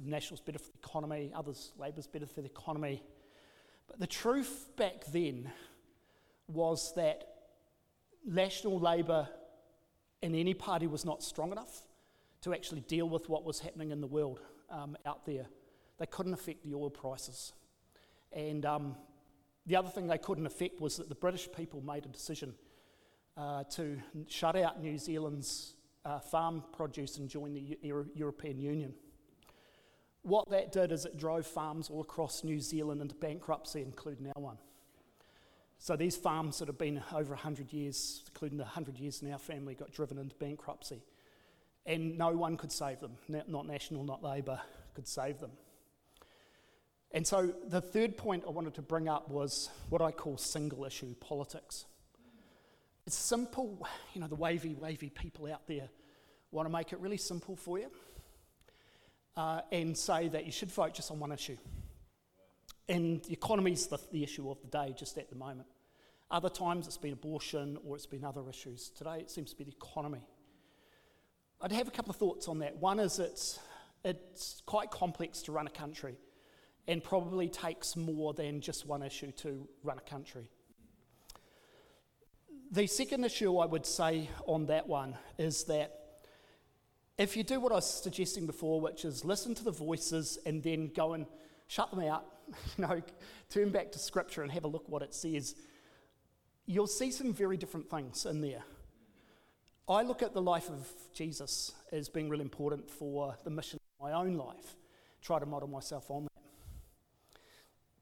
National's 0.04 0.40
better 0.40 0.58
for 0.58 0.70
the 0.72 0.78
economy, 0.78 1.32
others, 1.34 1.72
Labour's 1.78 2.06
better 2.06 2.26
for 2.26 2.42
the 2.42 2.48
economy. 2.48 3.02
But 3.86 4.00
the 4.00 4.06
truth 4.06 4.70
back 4.76 5.04
then 5.12 5.50
was 6.48 6.92
that 6.94 7.29
National 8.26 8.78
Labour 8.78 9.28
in 10.22 10.34
any 10.34 10.54
party 10.54 10.86
was 10.86 11.04
not 11.04 11.22
strong 11.22 11.52
enough 11.52 11.82
to 12.42 12.54
actually 12.54 12.80
deal 12.82 13.08
with 13.08 13.28
what 13.28 13.44
was 13.44 13.60
happening 13.60 13.90
in 13.90 14.00
the 14.00 14.06
world 14.06 14.40
um, 14.70 14.96
out 15.06 15.26
there. 15.26 15.46
They 15.98 16.06
couldn't 16.06 16.32
affect 16.32 16.64
the 16.64 16.74
oil 16.74 16.90
prices. 16.90 17.52
And 18.32 18.64
um, 18.64 18.96
the 19.66 19.76
other 19.76 19.88
thing 19.88 20.06
they 20.06 20.18
couldn't 20.18 20.46
affect 20.46 20.80
was 20.80 20.96
that 20.96 21.08
the 21.08 21.14
British 21.14 21.48
people 21.52 21.82
made 21.82 22.04
a 22.04 22.08
decision 22.08 22.54
uh, 23.36 23.64
to 23.64 24.00
shut 24.28 24.56
out 24.56 24.80
New 24.82 24.98
Zealand's 24.98 25.74
uh, 26.04 26.18
farm 26.18 26.64
produce 26.72 27.18
and 27.18 27.28
join 27.28 27.52
the 27.54 27.78
Euro- 27.82 28.06
European 28.14 28.58
Union. 28.58 28.94
What 30.22 30.50
that 30.50 30.72
did 30.72 30.92
is 30.92 31.04
it 31.04 31.16
drove 31.16 31.46
farms 31.46 31.88
all 31.88 32.00
across 32.00 32.44
New 32.44 32.60
Zealand 32.60 33.00
into 33.00 33.14
bankruptcy, 33.14 33.82
including 33.82 34.30
our 34.34 34.42
one. 34.42 34.58
So 35.82 35.96
these 35.96 36.14
farms 36.14 36.58
that 36.58 36.68
have 36.68 36.76
been 36.76 37.02
over 37.10 37.30
100 37.30 37.72
years, 37.72 38.22
including 38.28 38.58
the 38.58 38.64
100 38.64 38.98
years 38.98 39.22
in 39.22 39.32
our 39.32 39.38
family, 39.38 39.74
got 39.74 39.90
driven 39.90 40.18
into 40.18 40.34
bankruptcy. 40.36 41.02
And 41.86 42.18
no 42.18 42.32
one 42.32 42.58
could 42.58 42.70
save 42.70 43.00
them, 43.00 43.16
not 43.48 43.66
National, 43.66 44.04
not 44.04 44.22
Labour, 44.22 44.60
could 44.92 45.08
save 45.08 45.40
them. 45.40 45.52
And 47.12 47.26
so 47.26 47.54
the 47.66 47.80
third 47.80 48.18
point 48.18 48.44
I 48.46 48.50
wanted 48.50 48.74
to 48.74 48.82
bring 48.82 49.08
up 49.08 49.30
was 49.30 49.70
what 49.88 50.02
I 50.02 50.10
call 50.10 50.36
single 50.36 50.84
issue 50.84 51.14
politics. 51.14 51.86
It's 53.06 53.16
simple, 53.16 53.88
you 54.12 54.20
know, 54.20 54.28
the 54.28 54.36
wavy, 54.36 54.74
wavy 54.74 55.08
people 55.08 55.50
out 55.50 55.66
there 55.66 55.88
want 56.52 56.68
to 56.68 56.70
make 56.70 56.92
it 56.92 57.00
really 57.00 57.16
simple 57.16 57.56
for 57.56 57.78
you 57.78 57.90
uh, 59.34 59.62
and 59.72 59.96
say 59.96 60.28
that 60.28 60.44
you 60.44 60.52
should 60.52 60.70
vote 60.70 60.92
just 60.92 61.10
on 61.10 61.18
one 61.18 61.32
issue. 61.32 61.56
And 62.90 63.22
the 63.22 63.32
economy 63.32 63.70
is 63.70 63.86
the, 63.86 64.00
the 64.10 64.24
issue 64.24 64.50
of 64.50 64.60
the 64.62 64.66
day 64.66 64.92
just 64.98 65.16
at 65.16 65.30
the 65.30 65.36
moment. 65.36 65.68
Other 66.28 66.48
times 66.48 66.88
it's 66.88 66.98
been 66.98 67.12
abortion 67.12 67.78
or 67.86 67.94
it's 67.94 68.04
been 68.04 68.24
other 68.24 68.42
issues. 68.50 68.90
Today 68.90 69.18
it 69.20 69.30
seems 69.30 69.52
to 69.52 69.56
be 69.56 69.62
the 69.62 69.70
economy. 69.70 70.26
I'd 71.60 71.70
have 71.70 71.86
a 71.86 71.92
couple 71.92 72.10
of 72.10 72.16
thoughts 72.16 72.48
on 72.48 72.58
that. 72.58 72.76
One 72.78 72.98
is 72.98 73.20
it's, 73.20 73.60
it's 74.04 74.62
quite 74.66 74.90
complex 74.90 75.40
to 75.42 75.52
run 75.52 75.68
a 75.68 75.70
country 75.70 76.16
and 76.88 77.02
probably 77.02 77.48
takes 77.48 77.94
more 77.94 78.34
than 78.34 78.60
just 78.60 78.86
one 78.86 79.04
issue 79.04 79.30
to 79.32 79.68
run 79.84 79.98
a 79.98 80.10
country. 80.10 80.48
The 82.72 82.88
second 82.88 83.24
issue 83.24 83.58
I 83.58 83.66
would 83.66 83.86
say 83.86 84.30
on 84.46 84.66
that 84.66 84.88
one 84.88 85.16
is 85.38 85.62
that 85.64 85.96
if 87.18 87.36
you 87.36 87.44
do 87.44 87.60
what 87.60 87.70
I 87.70 87.76
was 87.76 88.02
suggesting 88.02 88.46
before, 88.46 88.80
which 88.80 89.04
is 89.04 89.24
listen 89.24 89.54
to 89.54 89.62
the 89.62 89.70
voices 89.70 90.38
and 90.44 90.60
then 90.60 90.88
go 90.88 91.12
and 91.12 91.26
shut 91.70 91.88
them 91.90 92.00
out, 92.00 92.26
you 92.76 92.84
know, 92.84 93.00
turn 93.48 93.70
back 93.70 93.92
to 93.92 93.98
scripture 93.98 94.42
and 94.42 94.50
have 94.50 94.64
a 94.64 94.68
look 94.68 94.88
what 94.88 95.02
it 95.02 95.14
says, 95.14 95.54
you'll 96.66 96.88
see 96.88 97.12
some 97.12 97.32
very 97.32 97.56
different 97.56 97.88
things 97.88 98.26
in 98.26 98.40
there. 98.40 98.64
I 99.88 100.02
look 100.02 100.20
at 100.20 100.34
the 100.34 100.42
life 100.42 100.68
of 100.68 100.88
Jesus 101.14 101.72
as 101.92 102.08
being 102.08 102.28
really 102.28 102.42
important 102.42 102.90
for 102.90 103.36
the 103.44 103.50
mission 103.50 103.78
of 103.78 104.04
my 104.04 104.12
own 104.12 104.36
life, 104.36 104.76
try 105.22 105.38
to 105.38 105.46
model 105.46 105.68
myself 105.68 106.10
on 106.10 106.24
that. 106.24 106.30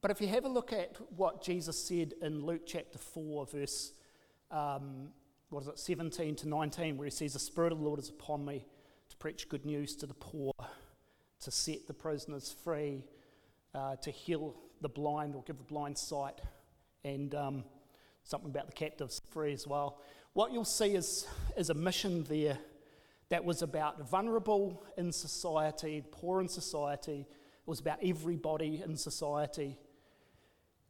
But 0.01 0.13
if 0.13 0.21
you 0.23 0.29
have 0.29 0.47
a 0.47 0.49
look 0.49 0.73
at 0.73 0.97
what 1.15 1.43
Jesus 1.43 1.83
said 1.83 2.15
in 2.23 2.47
Luke 2.47 2.63
chapter 2.67 2.97
4, 2.97 3.47
verse 3.47 3.93
um, 4.51 5.11
what 5.51 5.63
is 5.63 5.69
it, 5.69 5.79
17 5.79 6.37
to 6.37 6.49
19, 6.49 6.97
where 6.97 7.07
he 7.07 7.11
says, 7.11 7.35
The 7.35 7.39
Spirit 7.39 7.73
of 7.73 7.81
the 7.81 7.85
Lord 7.85 7.99
is 7.99 8.09
upon 8.09 8.47
me 8.47 8.65
to 9.11 9.17
preach 9.17 9.49
good 9.49 9.67
news 9.67 9.95
to 9.97 10.07
the 10.07 10.15
poor, 10.15 10.53
to 11.41 11.51
set 11.51 11.87
the 11.87 11.95
prisoners 11.95 12.55
free, 12.65 13.05
uh, 13.75 13.97
to 13.97 14.11
heal 14.11 14.55
the 14.81 14.89
blind 14.89 15.35
or 15.35 15.43
give 15.43 15.59
the 15.59 15.65
blind 15.65 15.99
sight, 15.99 16.41
and 17.05 17.35
um, 17.35 17.65
something 18.25 18.51
about 18.51 18.67
the 18.67 18.73
captives 18.73 19.21
free 19.31 19.53
as 19.53 19.67
well 19.67 20.01
what 20.39 20.53
you'll 20.53 20.65
see 20.65 20.95
is, 20.95 21.27
is 21.57 21.69
a 21.69 21.75
mission 21.75 22.23
there 22.29 22.59
that 23.29 23.45
was 23.45 23.61
about 23.61 24.09
vulnerable 24.09 24.85
in 24.97 25.11
society, 25.11 26.01
poor 26.13 26.41
in 26.41 26.47
society. 26.47 27.23
It 27.23 27.67
was 27.67 27.81
about 27.81 27.99
everybody 28.05 28.81
in 28.85 28.97
society. 28.97 29.77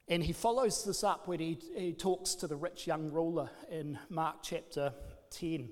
And 0.07 0.23
he 0.23 0.35
follows 0.35 0.85
this 0.85 1.03
up 1.03 1.29
when 1.29 1.41
he, 1.41 1.59
he 1.75 1.95
talks 1.95 2.35
to 2.35 2.47
the 2.47 2.57
rich 2.57 2.87
young 2.87 3.11
ruler 3.11 3.49
in 3.71 3.99
Mark 4.11 4.43
chapter 4.43 4.93
10. 5.31 5.71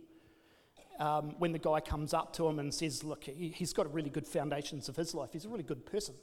Um, 0.99 1.35
when 1.39 1.53
the 1.53 1.59
guy 1.59 1.81
comes 1.81 2.15
up 2.15 2.33
to 2.37 2.49
him 2.49 2.59
and 2.59 2.73
says, 2.73 3.05
Look, 3.05 3.25
he, 3.25 3.55
has 3.59 3.75
got 3.75 3.93
really 3.93 4.09
good 4.09 4.27
foundations 4.27 4.89
of 4.89 4.97
his 4.97 5.15
life. 5.15 5.31
He's 5.35 5.45
a 5.45 5.51
really 5.51 5.65
good 5.65 5.85
person, 5.85 6.15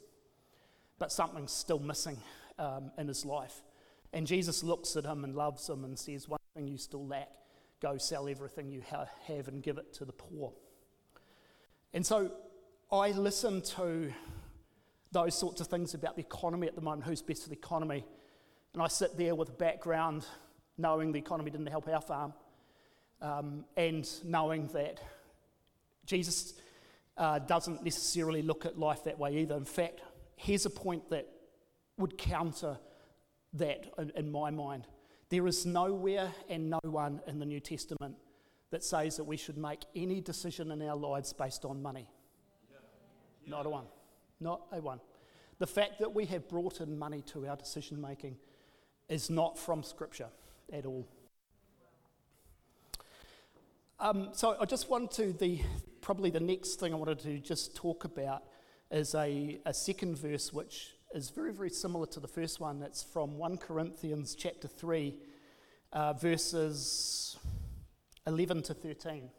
but 0.98 1.12
something's 1.12 1.52
still 1.52 1.78
missing 1.78 2.16
um, 2.58 2.90
in 2.98 3.08
his 3.08 3.24
life. 3.24 3.62
And 4.12 4.26
Jesus 4.26 4.62
looks 4.62 4.96
at 4.96 5.04
him 5.04 5.24
and 5.24 5.34
loves 5.34 5.68
him 5.68 5.84
and 5.84 5.98
says, 5.98 6.28
One 6.28 6.38
thing 6.54 6.68
you 6.68 6.78
still 6.78 7.06
lack 7.06 7.30
go 7.80 7.98
sell 7.98 8.28
everything 8.28 8.70
you 8.70 8.82
ha- 8.88 9.08
have 9.26 9.48
and 9.48 9.62
give 9.62 9.76
it 9.76 9.92
to 9.94 10.04
the 10.04 10.12
poor. 10.12 10.52
And 11.92 12.04
so 12.04 12.30
I 12.90 13.10
listen 13.10 13.60
to 13.76 14.12
those 15.12 15.36
sorts 15.36 15.60
of 15.60 15.66
things 15.66 15.94
about 15.94 16.16
the 16.16 16.22
economy 16.22 16.66
at 16.66 16.74
the 16.74 16.80
moment, 16.80 17.04
who's 17.04 17.22
best 17.22 17.42
for 17.42 17.50
the 17.50 17.56
economy. 17.56 18.04
And 18.72 18.82
I 18.82 18.88
sit 18.88 19.16
there 19.16 19.34
with 19.34 19.50
a 19.50 19.52
background 19.52 20.24
knowing 20.78 21.12
the 21.12 21.18
economy 21.18 21.50
didn't 21.50 21.66
help 21.66 21.88
our 21.88 22.00
farm 22.00 22.32
um, 23.20 23.64
and 23.76 24.08
knowing 24.24 24.68
that 24.68 25.00
Jesus 26.06 26.54
uh, 27.16 27.38
doesn't 27.38 27.84
necessarily 27.84 28.42
look 28.42 28.66
at 28.66 28.78
life 28.78 29.04
that 29.04 29.18
way 29.18 29.38
either. 29.38 29.56
In 29.56 29.64
fact, 29.64 30.00
here's 30.36 30.66
a 30.66 30.70
point 30.70 31.10
that 31.10 31.28
would 31.98 32.18
counter 32.18 32.78
that 33.54 33.86
in, 33.98 34.12
in 34.16 34.30
my 34.30 34.50
mind. 34.50 34.86
There 35.28 35.46
is 35.46 35.64
nowhere 35.64 36.32
and 36.48 36.70
no 36.70 36.80
one 36.82 37.20
in 37.26 37.38
the 37.38 37.46
New 37.46 37.60
Testament 37.60 38.16
that 38.70 38.84
says 38.84 39.16
that 39.16 39.24
we 39.24 39.36
should 39.36 39.56
make 39.56 39.80
any 39.94 40.20
decision 40.20 40.70
in 40.70 40.82
our 40.82 40.96
lives 40.96 41.32
based 41.32 41.64
on 41.64 41.80
money. 41.80 42.08
Not 43.46 43.66
a 43.66 43.70
one. 43.70 43.84
Not 44.40 44.62
a 44.72 44.80
one. 44.80 45.00
The 45.58 45.66
fact 45.66 46.00
that 46.00 46.14
we 46.14 46.24
have 46.26 46.48
brought 46.48 46.80
in 46.80 46.98
money 46.98 47.22
to 47.32 47.46
our 47.46 47.56
decision 47.56 48.00
making 48.00 48.36
is 49.08 49.30
not 49.30 49.58
from 49.58 49.82
Scripture 49.82 50.28
at 50.72 50.86
all. 50.86 51.06
Um, 54.00 54.30
so 54.32 54.56
I 54.60 54.64
just 54.64 54.90
want 54.90 55.12
to 55.12 55.32
the 55.32 55.60
probably 56.00 56.30
the 56.30 56.40
next 56.40 56.80
thing 56.80 56.92
I 56.92 56.96
wanted 56.96 57.20
to 57.20 57.38
just 57.38 57.74
talk 57.76 58.04
about 58.04 58.42
is 58.94 59.12
a, 59.16 59.58
a 59.66 59.74
second 59.74 60.16
verse 60.16 60.52
which 60.52 60.92
is 61.12 61.30
very, 61.30 61.52
very 61.52 61.68
similar 61.68 62.06
to 62.06 62.20
the 62.20 62.28
first 62.28 62.60
one. 62.60 62.80
It's 62.80 63.02
from 63.02 63.38
1 63.38 63.56
Corinthians 63.56 64.36
chapter 64.36 64.68
3, 64.68 65.16
uh, 65.92 66.12
verses 66.12 67.36
11 68.24 68.62
to 68.62 68.74
13. 68.74 69.30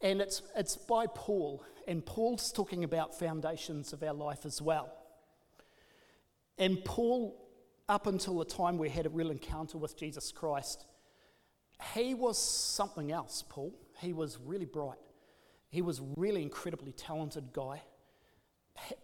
And 0.00 0.20
it's, 0.20 0.42
it's 0.56 0.76
by 0.76 1.06
Paul, 1.08 1.64
and 1.88 2.06
Paul's 2.06 2.52
talking 2.52 2.84
about 2.84 3.18
foundations 3.18 3.92
of 3.92 4.04
our 4.04 4.14
life 4.14 4.46
as 4.46 4.62
well. 4.62 4.92
And 6.58 6.84
Paul, 6.84 7.36
up 7.88 8.06
until 8.06 8.38
the 8.38 8.44
time 8.44 8.78
we 8.78 8.90
had 8.90 9.06
a 9.06 9.10
real 9.10 9.32
encounter 9.32 9.76
with 9.76 9.98
Jesus 9.98 10.30
Christ, 10.30 10.84
he 11.94 12.14
was 12.14 12.40
something 12.40 13.10
else, 13.10 13.42
Paul. 13.48 13.74
He 13.98 14.12
was 14.12 14.38
really 14.44 14.66
bright. 14.66 14.98
He 15.72 15.80
was 15.80 16.02
really 16.18 16.42
incredibly 16.42 16.92
talented 16.92 17.54
guy. 17.54 17.82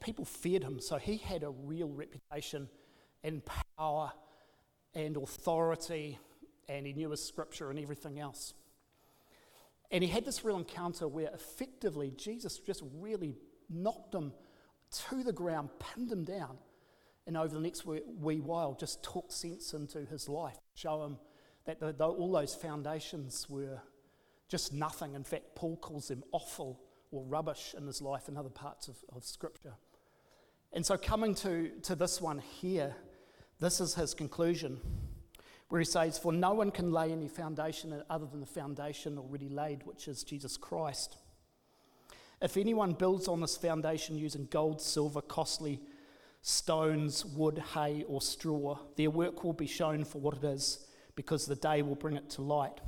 People 0.00 0.26
feared 0.26 0.62
him, 0.62 0.80
so 0.80 0.98
he 0.98 1.16
had 1.16 1.42
a 1.42 1.48
real 1.50 1.88
reputation 1.88 2.68
and 3.24 3.42
power 3.78 4.12
and 4.94 5.16
authority, 5.16 6.18
and 6.68 6.86
he 6.86 6.92
knew 6.92 7.10
his 7.10 7.24
scripture 7.24 7.70
and 7.70 7.78
everything 7.78 8.20
else. 8.20 8.52
And 9.90 10.04
he 10.04 10.10
had 10.10 10.26
this 10.26 10.44
real 10.44 10.58
encounter 10.58 11.08
where 11.08 11.30
effectively 11.32 12.12
Jesus 12.18 12.58
just 12.58 12.82
really 13.00 13.38
knocked 13.70 14.14
him 14.14 14.34
to 15.08 15.22
the 15.22 15.32
ground, 15.32 15.70
pinned 15.78 16.12
him 16.12 16.24
down, 16.24 16.58
and 17.26 17.34
over 17.38 17.54
the 17.54 17.60
next 17.60 17.86
wee 17.86 18.40
while 18.40 18.74
just 18.78 19.02
talked 19.02 19.32
sense 19.32 19.72
into 19.72 20.04
his 20.04 20.28
life, 20.28 20.58
show 20.74 21.02
him 21.02 21.16
that 21.64 21.80
the, 21.80 21.94
the, 21.94 22.04
all 22.06 22.30
those 22.30 22.54
foundations 22.54 23.48
were 23.48 23.80
just 24.48 24.72
nothing. 24.72 25.14
In 25.14 25.24
fact, 25.24 25.54
Paul 25.54 25.76
calls 25.76 26.08
them 26.08 26.24
offal 26.32 26.80
or 27.10 27.22
rubbish 27.24 27.74
in 27.76 27.86
his 27.86 28.02
life 28.02 28.28
in 28.28 28.36
other 28.36 28.48
parts 28.48 28.88
of, 28.88 28.96
of 29.14 29.24
Scripture. 29.24 29.74
And 30.72 30.84
so, 30.84 30.96
coming 30.96 31.34
to, 31.36 31.70
to 31.82 31.94
this 31.94 32.20
one 32.20 32.38
here, 32.38 32.94
this 33.60 33.80
is 33.80 33.94
his 33.94 34.14
conclusion, 34.14 34.78
where 35.68 35.80
he 35.80 35.84
says, 35.84 36.18
For 36.18 36.32
no 36.32 36.52
one 36.52 36.70
can 36.70 36.92
lay 36.92 37.10
any 37.10 37.28
foundation 37.28 38.02
other 38.10 38.26
than 38.26 38.40
the 38.40 38.46
foundation 38.46 39.18
already 39.18 39.48
laid, 39.48 39.84
which 39.84 40.08
is 40.08 40.22
Jesus 40.22 40.56
Christ. 40.56 41.16
If 42.40 42.56
anyone 42.56 42.92
builds 42.92 43.26
on 43.26 43.40
this 43.40 43.56
foundation 43.56 44.16
using 44.16 44.46
gold, 44.50 44.80
silver, 44.80 45.20
costly 45.20 45.80
stones, 46.42 47.24
wood, 47.24 47.62
hay, 47.74 48.04
or 48.06 48.20
straw, 48.20 48.78
their 48.96 49.10
work 49.10 49.42
will 49.42 49.52
be 49.52 49.66
shown 49.66 50.04
for 50.04 50.20
what 50.20 50.36
it 50.36 50.44
is, 50.44 50.86
because 51.16 51.46
the 51.46 51.56
day 51.56 51.82
will 51.82 51.96
bring 51.96 52.16
it 52.16 52.30
to 52.30 52.42
light. 52.42 52.80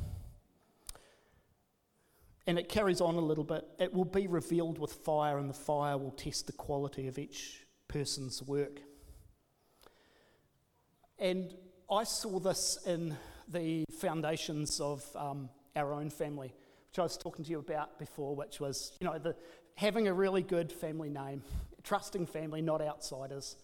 And 2.51 2.59
it 2.59 2.69
carries 2.69 3.01
on 3.01 3.15
a 3.15 3.21
little 3.21 3.45
bit. 3.45 3.65
It 3.79 3.95
will 3.95 4.05
be 4.05 4.27
revealed 4.27 4.81
with 4.81 4.93
fire, 4.93 5.39
and 5.39 5.49
the 5.49 5.55
fire 5.55 5.97
will 5.97 6.11
test 6.11 6.49
the 6.49 6.53
quality 6.53 7.07
of 7.07 7.17
each 7.17 7.65
person's 7.87 8.43
work. 8.43 8.81
And 11.17 11.55
I 11.89 12.03
saw 12.03 12.41
this 12.41 12.77
in 12.85 13.17
the 13.47 13.85
foundations 14.01 14.81
of 14.81 15.05
um, 15.15 15.49
our 15.77 15.93
own 15.93 16.11
family, 16.11 16.53
which 16.89 16.99
I 16.99 17.03
was 17.03 17.17
talking 17.17 17.45
to 17.45 17.51
you 17.53 17.61
about 17.61 18.01
before, 18.01 18.35
which 18.35 18.59
was, 18.59 18.99
you 19.01 19.07
know, 19.07 19.17
the, 19.17 19.37
having 19.77 20.09
a 20.09 20.13
really 20.13 20.43
good 20.43 20.73
family 20.73 21.09
name, 21.09 21.45
trusting 21.85 22.27
family, 22.27 22.63
not 22.63 22.83
outsiders, 22.83 23.59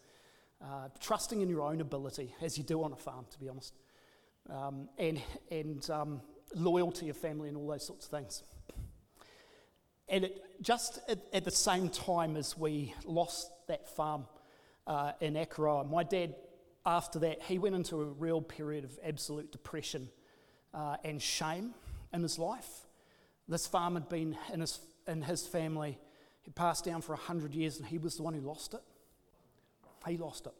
uh, 0.62 0.90
trusting 1.00 1.40
in 1.40 1.48
your 1.48 1.62
own 1.62 1.80
ability, 1.80 2.36
as 2.40 2.56
you 2.56 2.62
do 2.62 2.84
on 2.84 2.92
a 2.92 2.96
farm, 2.96 3.26
to 3.32 3.40
be 3.40 3.48
honest, 3.48 3.74
um, 4.48 4.88
and, 4.96 5.20
and 5.50 5.90
um, 5.90 6.20
loyalty 6.54 7.08
of 7.08 7.16
family 7.16 7.48
and 7.48 7.56
all 7.56 7.66
those 7.66 7.86
sorts 7.86 8.06
of 8.06 8.10
things. 8.10 8.42
And 10.08 10.24
it, 10.24 10.62
just 10.62 11.00
at, 11.08 11.18
at, 11.32 11.44
the 11.44 11.50
same 11.50 11.88
time 11.88 12.36
as 12.36 12.56
we 12.56 12.94
lost 13.04 13.50
that 13.66 13.88
farm 13.88 14.26
uh, 14.86 15.12
in 15.20 15.34
Akaroa, 15.34 15.88
my 15.90 16.04
dad 16.04 16.34
after 16.84 17.18
that, 17.18 17.42
he 17.42 17.58
went 17.58 17.74
into 17.74 18.00
a 18.00 18.04
real 18.04 18.40
period 18.40 18.84
of 18.84 18.96
absolute 19.04 19.50
depression 19.50 20.08
uh, 20.72 20.96
and 21.02 21.20
shame 21.20 21.74
in 22.12 22.22
his 22.22 22.38
life. 22.38 22.86
This 23.48 23.66
farm 23.66 23.94
had 23.94 24.08
been 24.08 24.36
in 24.52 24.60
his, 24.60 24.78
in 25.08 25.22
his 25.22 25.46
family, 25.46 25.98
he 26.42 26.52
passed 26.52 26.84
down 26.84 27.02
for 27.02 27.12
100 27.12 27.54
years, 27.54 27.78
and 27.78 27.86
he 27.86 27.98
was 27.98 28.16
the 28.16 28.22
one 28.22 28.34
who 28.34 28.40
lost 28.40 28.72
it. 28.72 28.82
He 30.06 30.16
lost 30.16 30.46
it. 30.46 30.54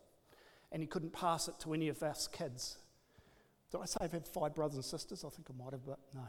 And 0.73 0.83
he 0.83 0.89
couldn't 0.89 1.13
pass 1.13 1.47
it 1.47 1.55
to 1.61 1.75
any 1.75 1.89
of 1.89 2.03
us 2.03 2.27
kids. 2.27 2.79
Did 3.71 3.81
I 3.83 3.87
say 3.87 3.99
I've 4.01 4.13
had 4.13 4.27
five 4.27 4.55
brothers 4.55 4.77
and 4.77 4.85
sisters? 4.85 5.25
I 5.25 5.31
think 5.31 5.49
I 5.51 5.63
might 5.63 5.73
have, 5.73 5.85
but 5.85 5.99
no. 6.15 6.23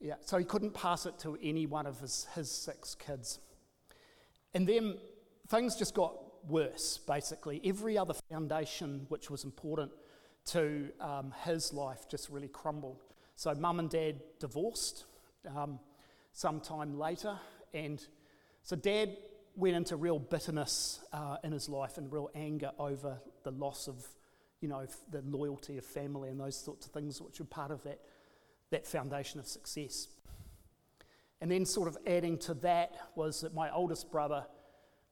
Yeah, 0.00 0.14
so 0.20 0.38
he 0.38 0.44
couldn't 0.44 0.74
pass 0.74 1.06
it 1.06 1.18
to 1.20 1.38
any 1.42 1.66
one 1.66 1.86
of 1.86 2.00
his, 2.00 2.26
his 2.34 2.50
six 2.50 2.94
kids. 2.94 3.40
And 4.54 4.66
then 4.66 4.96
things 5.48 5.76
just 5.76 5.94
got 5.94 6.14
worse, 6.48 6.98
basically. 6.98 7.60
Every 7.64 7.96
other 7.98 8.14
foundation 8.30 9.06
which 9.08 9.30
was 9.30 9.44
important 9.44 9.90
to 10.46 10.90
um, 11.00 11.34
his 11.44 11.72
life 11.72 12.08
just 12.08 12.28
really 12.28 12.48
crumbled. 12.48 13.02
So, 13.36 13.54
mum 13.54 13.78
and 13.80 13.90
dad 13.90 14.20
divorced 14.38 15.04
um, 15.54 15.78
sometime 16.32 16.98
later, 16.98 17.38
and 17.74 18.02
so 18.62 18.76
dad 18.76 19.16
went 19.56 19.76
into 19.76 19.96
real 19.96 20.18
bitterness 20.18 21.00
uh, 21.12 21.36
in 21.42 21.52
his 21.52 21.68
life 21.68 21.98
and 21.98 22.12
real 22.12 22.30
anger 22.34 22.70
over 22.78 23.18
the 23.42 23.50
loss 23.50 23.88
of, 23.88 24.06
you 24.60 24.68
know, 24.68 24.86
the 25.10 25.22
loyalty 25.22 25.78
of 25.78 25.84
family 25.84 26.30
and 26.30 26.40
those 26.40 26.56
sorts 26.56 26.86
of 26.86 26.92
things 26.92 27.20
which 27.20 27.40
are 27.40 27.44
part 27.44 27.70
of 27.70 27.82
that, 27.84 28.00
that 28.70 28.86
foundation 28.86 29.38
of 29.40 29.46
success. 29.46 30.08
And 31.40 31.50
then, 31.50 31.66
sort 31.66 31.88
of 31.88 31.98
adding 32.06 32.38
to 32.38 32.54
that, 32.54 32.94
was 33.14 33.42
that 33.42 33.54
my 33.54 33.70
oldest 33.70 34.10
brother 34.10 34.46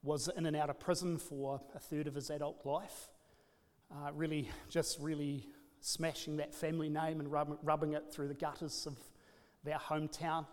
was 0.02 0.28
in 0.37 0.46
and 0.46 0.57
out 0.57 0.70
of 0.70 0.80
prison 0.80 1.18
for 1.18 1.61
a 1.74 1.78
third 1.78 2.07
of 2.07 2.14
his 2.14 2.30
adult 2.30 2.64
life. 2.64 3.11
Uh, 3.90 4.11
really, 4.12 4.50
just 4.70 4.98
really 5.00 5.46
smashing 5.80 6.38
that 6.38 6.54
family 6.54 6.88
name 6.88 7.20
and 7.20 7.30
rub- 7.30 7.59
rubbing 7.62 7.92
it 7.92 8.04
through 8.11 8.28
the 8.28 8.35
gutters 8.35 8.87
of 8.87 8.98
their 9.64 9.78
hometown. 9.78 10.46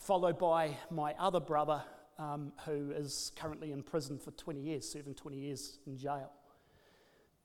Followed 0.00 0.38
by 0.38 0.76
my 0.90 1.14
other 1.20 1.38
brother, 1.38 1.82
um, 2.18 2.52
who 2.64 2.90
is 2.90 3.30
currently 3.36 3.70
in 3.70 3.82
prison 3.82 4.18
for 4.18 4.32
20 4.32 4.60
years, 4.60 4.88
serving 4.88 5.14
20 5.14 5.36
years 5.36 5.78
in 5.86 5.96
jail. 5.96 6.32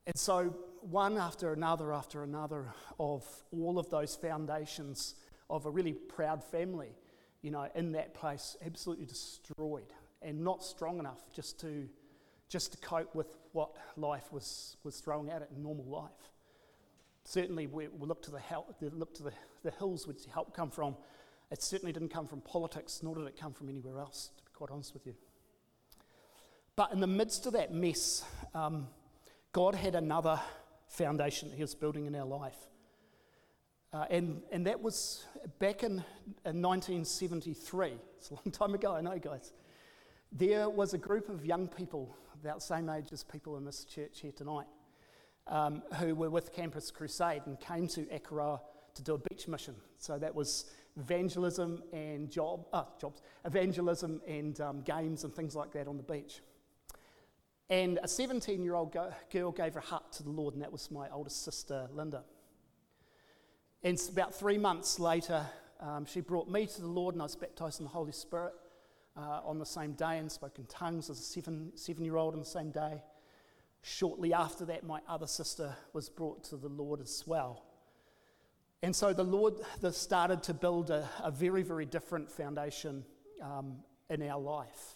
And 0.07 0.17
so, 0.17 0.55
one 0.81 1.17
after 1.17 1.53
another 1.53 1.93
after 1.93 2.23
another 2.23 2.73
of 2.99 3.25
all 3.51 3.77
of 3.77 3.89
those 3.89 4.15
foundations 4.15 5.15
of 5.49 5.65
a 5.65 5.69
really 5.69 5.93
proud 5.93 6.43
family, 6.43 6.95
you 7.41 7.51
know, 7.51 7.67
in 7.75 7.91
that 7.93 8.13
place, 8.13 8.55
absolutely 8.65 9.05
destroyed 9.05 9.93
and 10.21 10.43
not 10.43 10.63
strong 10.63 10.99
enough 10.99 11.21
just 11.33 11.59
to, 11.61 11.87
just 12.49 12.71
to 12.73 12.77
cope 12.79 13.15
with 13.15 13.37
what 13.53 13.75
life 13.97 14.31
was, 14.31 14.77
was 14.83 14.99
throwing 14.99 15.29
at 15.29 15.41
it 15.41 15.49
in 15.55 15.63
normal 15.63 15.85
life. 15.85 16.31
Certainly, 17.23 17.67
we, 17.67 17.87
we 17.87 18.07
look 18.07 18.23
to, 18.23 18.31
the, 18.31 18.39
help, 18.39 18.75
look 18.81 19.13
to 19.15 19.23
the, 19.23 19.33
the 19.63 19.71
hills 19.71 20.07
which 20.07 20.25
help 20.33 20.55
come 20.55 20.71
from. 20.71 20.95
It 21.51 21.61
certainly 21.61 21.91
didn't 21.91 22.09
come 22.09 22.27
from 22.27 22.41
politics, 22.41 23.01
nor 23.03 23.15
did 23.15 23.25
it 23.27 23.39
come 23.39 23.53
from 23.53 23.69
anywhere 23.69 23.99
else, 23.99 24.31
to 24.37 24.43
be 24.43 24.51
quite 24.53 24.71
honest 24.71 24.93
with 24.93 25.05
you. 25.05 25.15
But 26.75 26.91
in 26.93 26.99
the 26.99 27.07
midst 27.07 27.45
of 27.45 27.53
that 27.53 27.73
mess, 27.73 28.23
um, 28.53 28.87
God 29.59 29.75
had 29.75 29.93
another 29.93 30.39
foundation 30.87 31.49
that 31.49 31.57
He 31.57 31.61
was 31.61 31.75
building 31.75 32.05
in 32.05 32.15
our 32.15 32.23
life. 32.23 32.55
Uh, 33.91 34.05
and, 34.09 34.41
and 34.53 34.65
that 34.65 34.81
was 34.81 35.25
back 35.59 35.83
in, 35.83 36.01
in 36.45 36.61
1973. 36.61 37.91
It's 38.17 38.29
a 38.29 38.35
long 38.35 38.51
time 38.53 38.73
ago, 38.73 38.95
I 38.95 39.01
know, 39.01 39.19
guys. 39.19 39.51
There 40.31 40.69
was 40.69 40.93
a 40.93 40.97
group 40.97 41.27
of 41.27 41.45
young 41.45 41.67
people, 41.67 42.15
about 42.41 42.59
the 42.61 42.65
same 42.67 42.87
age 42.87 43.11
as 43.11 43.25
people 43.25 43.57
in 43.57 43.65
this 43.65 43.83
church 43.83 44.21
here 44.21 44.31
tonight, 44.31 44.67
um, 45.47 45.83
who 45.95 46.15
were 46.15 46.29
with 46.29 46.53
Campus 46.53 46.89
Crusade 46.89 47.41
and 47.45 47.59
came 47.59 47.89
to 47.89 48.05
Akaroa 48.05 48.61
to 48.93 49.03
do 49.03 49.15
a 49.15 49.17
beach 49.17 49.49
mission. 49.49 49.75
So 49.97 50.17
that 50.19 50.33
was 50.33 50.71
evangelism 50.95 51.83
and 51.91 52.31
job, 52.31 52.65
uh, 52.71 52.85
jobs, 52.97 53.21
evangelism 53.43 54.21
and 54.25 54.61
um, 54.61 54.83
games 54.83 55.25
and 55.25 55.35
things 55.35 55.53
like 55.53 55.73
that 55.73 55.89
on 55.89 55.97
the 55.97 56.03
beach. 56.03 56.39
And 57.69 57.99
a 58.01 58.07
17 58.07 58.63
year 58.63 58.73
old 58.73 58.95
girl 59.31 59.51
gave 59.51 59.75
her 59.75 59.79
heart 59.79 60.11
to 60.13 60.23
the 60.23 60.31
Lord, 60.31 60.55
and 60.55 60.63
that 60.63 60.71
was 60.71 60.89
my 60.89 61.09
oldest 61.09 61.43
sister, 61.43 61.87
Linda. 61.93 62.23
And 63.83 64.01
about 64.11 64.33
three 64.33 64.57
months 64.57 64.99
later, 64.99 65.45
um, 65.79 66.05
she 66.05 66.19
brought 66.19 66.49
me 66.49 66.65
to 66.65 66.81
the 66.81 66.87
Lord, 66.87 67.15
and 67.15 67.21
I 67.21 67.25
was 67.25 67.35
baptized 67.35 67.79
in 67.79 67.85
the 67.85 67.91
Holy 67.91 68.11
Spirit 68.11 68.53
uh, 69.15 69.41
on 69.45 69.59
the 69.59 69.65
same 69.65 69.93
day 69.93 70.17
and 70.17 70.31
spoke 70.31 70.57
in 70.57 70.65
tongues 70.65 71.09
as 71.09 71.19
a 71.19 71.23
seven, 71.23 71.71
seven 71.75 72.03
year 72.03 72.17
old 72.17 72.33
on 72.33 72.39
the 72.39 72.45
same 72.45 72.71
day. 72.71 73.03
Shortly 73.81 74.33
after 74.33 74.65
that, 74.65 74.83
my 74.83 74.99
other 75.07 75.27
sister 75.27 75.75
was 75.93 76.09
brought 76.09 76.43
to 76.45 76.57
the 76.57 76.67
Lord 76.67 76.99
as 76.99 77.23
well. 77.25 77.63
And 78.81 78.95
so 78.95 79.13
the 79.13 79.23
Lord 79.23 79.55
started 79.91 80.43
to 80.43 80.53
build 80.53 80.89
a, 80.89 81.07
a 81.23 81.31
very, 81.31 81.63
very 81.63 81.85
different 81.85 82.31
foundation 82.31 83.05
um, 83.41 83.77
in 84.09 84.21
our 84.23 84.39
life. 84.39 84.95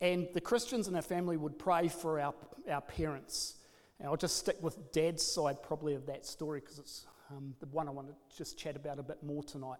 And 0.00 0.28
the 0.32 0.40
Christians 0.40 0.88
in 0.88 0.94
our 0.94 1.02
family 1.02 1.36
would 1.36 1.58
pray 1.58 1.88
for 1.88 2.20
our, 2.20 2.34
our 2.70 2.80
parents. 2.80 3.56
And 3.98 4.08
I'll 4.08 4.16
just 4.16 4.36
stick 4.36 4.56
with 4.60 4.92
dad's 4.92 5.22
side 5.22 5.62
probably 5.62 5.94
of 5.94 6.06
that 6.06 6.24
story 6.24 6.60
because 6.60 6.78
it's 6.78 7.06
um, 7.30 7.54
the 7.60 7.66
one 7.66 7.88
I 7.88 7.90
want 7.90 8.08
to 8.08 8.36
just 8.36 8.56
chat 8.56 8.76
about 8.76 8.98
a 8.98 9.02
bit 9.02 9.22
more 9.22 9.42
tonight. 9.42 9.78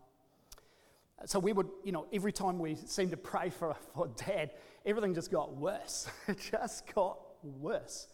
So 1.24 1.38
we 1.38 1.52
would, 1.52 1.68
you 1.84 1.92
know, 1.92 2.06
every 2.12 2.32
time 2.32 2.58
we 2.58 2.76
seemed 2.76 3.10
to 3.12 3.16
pray 3.16 3.50
for, 3.50 3.74
for 3.94 4.08
dad, 4.26 4.52
everything 4.84 5.14
just 5.14 5.30
got 5.30 5.56
worse. 5.56 6.08
it 6.28 6.38
just 6.50 6.92
got 6.94 7.18
worse. 7.42 8.08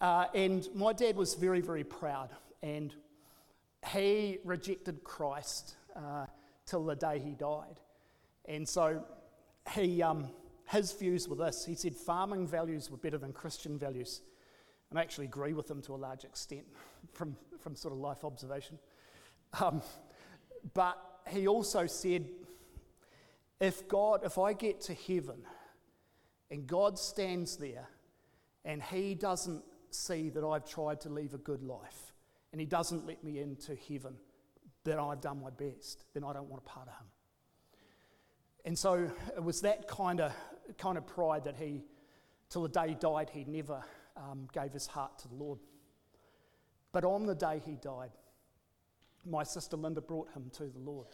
Uh, 0.00 0.26
and 0.34 0.66
my 0.74 0.92
dad 0.92 1.16
was 1.16 1.34
very, 1.34 1.60
very 1.60 1.84
proud. 1.84 2.30
And 2.62 2.94
he 3.88 4.38
rejected 4.44 5.02
Christ 5.04 5.74
uh, 5.96 6.26
till 6.66 6.84
the 6.84 6.94
day 6.94 7.18
he 7.18 7.32
died. 7.32 7.80
And 8.46 8.68
so 8.68 9.04
he, 9.72 10.02
um, 10.02 10.30
his 10.70 10.92
views 10.92 11.28
were 11.28 11.36
this 11.36 11.64
he 11.64 11.74
said 11.74 11.94
farming 11.94 12.46
values 12.46 12.90
were 12.90 12.96
better 12.96 13.18
than 13.18 13.32
Christian 13.32 13.78
values. 13.78 14.22
And 14.90 14.98
I 14.98 15.02
actually 15.02 15.26
agree 15.26 15.52
with 15.52 15.70
him 15.70 15.80
to 15.82 15.94
a 15.94 15.96
large 15.96 16.24
extent 16.24 16.64
from, 17.12 17.36
from 17.60 17.76
sort 17.76 17.92
of 17.92 18.00
life 18.00 18.24
observation. 18.24 18.78
Um, 19.60 19.82
but 20.74 20.98
he 21.28 21.46
also 21.46 21.86
said, 21.86 22.26
if 23.60 23.86
God, 23.88 24.22
if 24.24 24.38
I 24.38 24.52
get 24.52 24.80
to 24.82 24.94
heaven 24.94 25.42
and 26.50 26.66
God 26.66 26.98
stands 26.98 27.56
there 27.56 27.88
and 28.64 28.82
he 28.82 29.14
doesn't 29.14 29.62
see 29.90 30.30
that 30.30 30.44
I've 30.44 30.68
tried 30.68 31.00
to 31.02 31.08
live 31.08 31.34
a 31.34 31.38
good 31.38 31.62
life 31.62 32.12
and 32.52 32.60
he 32.60 32.66
doesn't 32.66 33.06
let 33.06 33.22
me 33.22 33.38
into 33.38 33.76
heaven, 33.88 34.14
that 34.84 34.98
I've 34.98 35.20
done 35.20 35.40
my 35.40 35.50
best, 35.50 36.04
then 36.14 36.24
I 36.24 36.32
don't 36.32 36.48
want 36.48 36.62
a 36.64 36.68
part 36.68 36.88
of 36.88 36.94
him. 36.94 37.06
And 38.64 38.78
so 38.78 39.10
it 39.36 39.42
was 39.42 39.60
that 39.62 39.88
kind 39.88 40.20
of, 40.20 40.32
kind 40.78 40.98
of 40.98 41.06
pride 41.06 41.44
that 41.44 41.56
he, 41.56 41.82
till 42.48 42.62
the 42.62 42.68
day 42.68 42.88
he 42.88 42.94
died, 42.94 43.30
he 43.30 43.44
never 43.44 43.82
um, 44.16 44.48
gave 44.52 44.72
his 44.72 44.86
heart 44.86 45.18
to 45.20 45.28
the 45.28 45.34
Lord. 45.34 45.58
But 46.92 47.04
on 47.04 47.26
the 47.26 47.34
day 47.34 47.60
he 47.64 47.72
died, 47.72 48.10
my 49.24 49.44
sister 49.44 49.76
Linda 49.76 50.00
brought 50.00 50.28
him 50.32 50.50
to 50.54 50.64
the 50.64 50.78
Lord. 50.78 51.06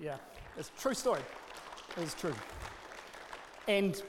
Yeah, 0.00 0.16
it's 0.58 0.70
a 0.76 0.80
true 0.80 0.94
story. 0.94 1.20
It's 1.96 2.14
true. 2.14 2.34
And, 3.68 4.00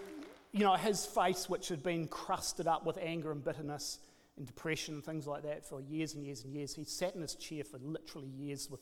you 0.51 0.61
know, 0.61 0.73
his 0.73 1.05
face, 1.05 1.47
which 1.47 1.67
had 1.67 1.83
been 1.83 2.07
crusted 2.07 2.67
up 2.67 2.85
with 2.85 2.97
anger 2.99 3.31
and 3.31 3.43
bitterness 3.43 3.99
and 4.37 4.45
depression 4.47 4.95
and 4.95 5.03
things 5.03 5.27
like 5.27 5.43
that 5.43 5.65
for 5.65 5.81
years 5.81 6.15
and 6.15 6.25
years 6.25 6.43
and 6.43 6.53
years, 6.53 6.73
he 6.73 6.83
sat 6.83 7.15
in 7.15 7.21
his 7.21 7.35
chair 7.35 7.63
for 7.63 7.77
literally 7.77 8.27
years 8.27 8.69
with 8.69 8.81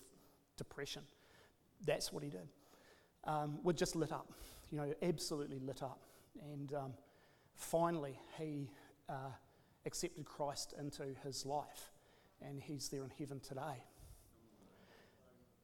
depression. 0.57 1.03
That's 1.85 2.13
what 2.13 2.23
he 2.23 2.29
did. 2.29 2.47
Um, 3.25 3.59
were 3.63 3.73
just 3.73 3.95
lit 3.95 4.11
up, 4.11 4.31
you 4.73 4.79
know, 4.79 4.91
absolutely 5.03 5.59
lit 5.59 5.83
up. 5.83 5.99
And 6.51 6.73
um, 6.73 6.93
finally, 7.53 8.19
he 8.39 8.71
uh, 9.07 9.29
accepted 9.85 10.25
Christ 10.25 10.73
into 10.79 11.03
his 11.23 11.45
life, 11.45 11.91
and 12.41 12.59
he's 12.59 12.89
there 12.89 13.03
in 13.03 13.11
heaven 13.19 13.39
today. 13.39 13.83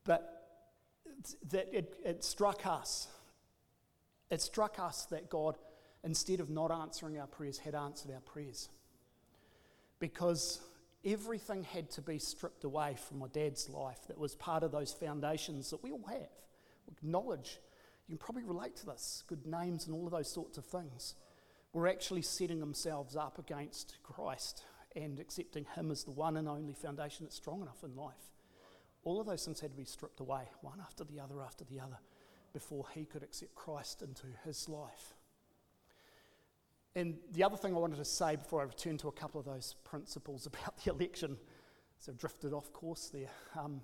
But 0.04 0.36
that 1.50 1.70
it, 1.76 1.96
it 2.06 2.24
struck 2.24 2.68
us. 2.68 3.08
It 4.30 4.44
struck 4.44 4.78
us 4.78 5.06
that 5.06 5.28
God, 5.28 5.58
instead 6.04 6.40
of 6.40 6.52
not 6.52 6.72
answering 6.72 7.20
our 7.20 7.26
prayers, 7.26 7.58
had 7.58 7.74
answered 7.74 8.12
our 8.12 8.22
prayers. 8.22 8.70
Because 9.98 10.62
everything 11.04 11.64
had 11.64 11.90
to 11.92 12.02
be 12.04 12.20
stripped 12.20 12.64
away 12.64 12.96
from 13.08 13.18
my 13.18 13.28
dad's 13.34 13.70
life 13.70 14.02
that 14.08 14.20
was 14.20 14.36
part 14.36 14.62
of 14.62 14.72
those 14.72 14.94
foundations 14.94 15.72
that 15.72 15.82
we 15.82 15.92
all 15.92 16.06
have. 16.08 16.30
Knowledge, 17.02 17.60
you 18.10 18.18
can 18.18 18.26
probably 18.26 18.44
relate 18.44 18.76
to 18.78 18.88
this, 18.88 19.24
good 19.28 19.46
names 19.46 19.86
and 19.86 19.96
all 19.96 20.08
of 20.08 20.12
those 20.12 20.32
sorts 20.32 20.58
of 20.58 20.66
things. 20.66 21.14
Were 21.74 21.88
actually 21.88 22.24
setting 22.24 22.60
themselves 22.60 23.16
up 23.16 23.38
against 23.38 23.98
Christ 24.02 24.64
and 24.96 25.20
accepting 25.20 25.68
Him 25.76 25.92
as 25.92 26.04
the 26.04 26.12
one 26.12 26.36
and 26.36 26.50
only 26.50 26.74
foundation 26.74 27.28
that's 27.28 27.36
strong 27.36 27.62
enough 27.62 27.84
in 27.84 27.96
life. 27.96 28.34
All 29.04 29.22
of 29.22 29.28
those 29.28 29.46
things 29.46 29.60
had 29.60 29.70
to 29.70 29.78
be 29.78 29.86
stripped 29.86 30.22
away, 30.22 30.50
one 30.62 30.80
after 30.82 31.04
the 31.04 31.20
other 31.20 31.40
after 31.40 31.64
the 31.66 31.80
other, 31.80 32.00
before 32.52 32.86
he 32.96 33.06
could 33.06 33.22
accept 33.22 33.54
Christ 33.54 34.02
into 34.02 34.26
his 34.44 34.68
life. 34.68 35.14
And 36.96 37.18
the 37.32 37.44
other 37.44 37.58
thing 37.58 37.76
I 37.76 37.78
wanted 37.78 37.98
to 37.98 38.06
say 38.06 38.38
before 38.38 38.62
I 38.62 38.64
return 38.64 38.98
to 38.98 39.08
a 39.08 39.12
couple 39.12 39.40
of 39.40 39.46
those 39.46 39.76
principles 39.84 40.46
about 40.48 40.84
the 40.84 40.92
election, 40.92 41.38
so 42.00 42.12
I've 42.12 42.18
drifted 42.18 42.54
off 42.54 42.74
course 42.74 43.12
there, 43.14 43.30
um, 43.56 43.82